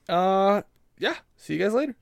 [0.09, 0.61] Uh,
[0.97, 1.95] yeah, see you guys later.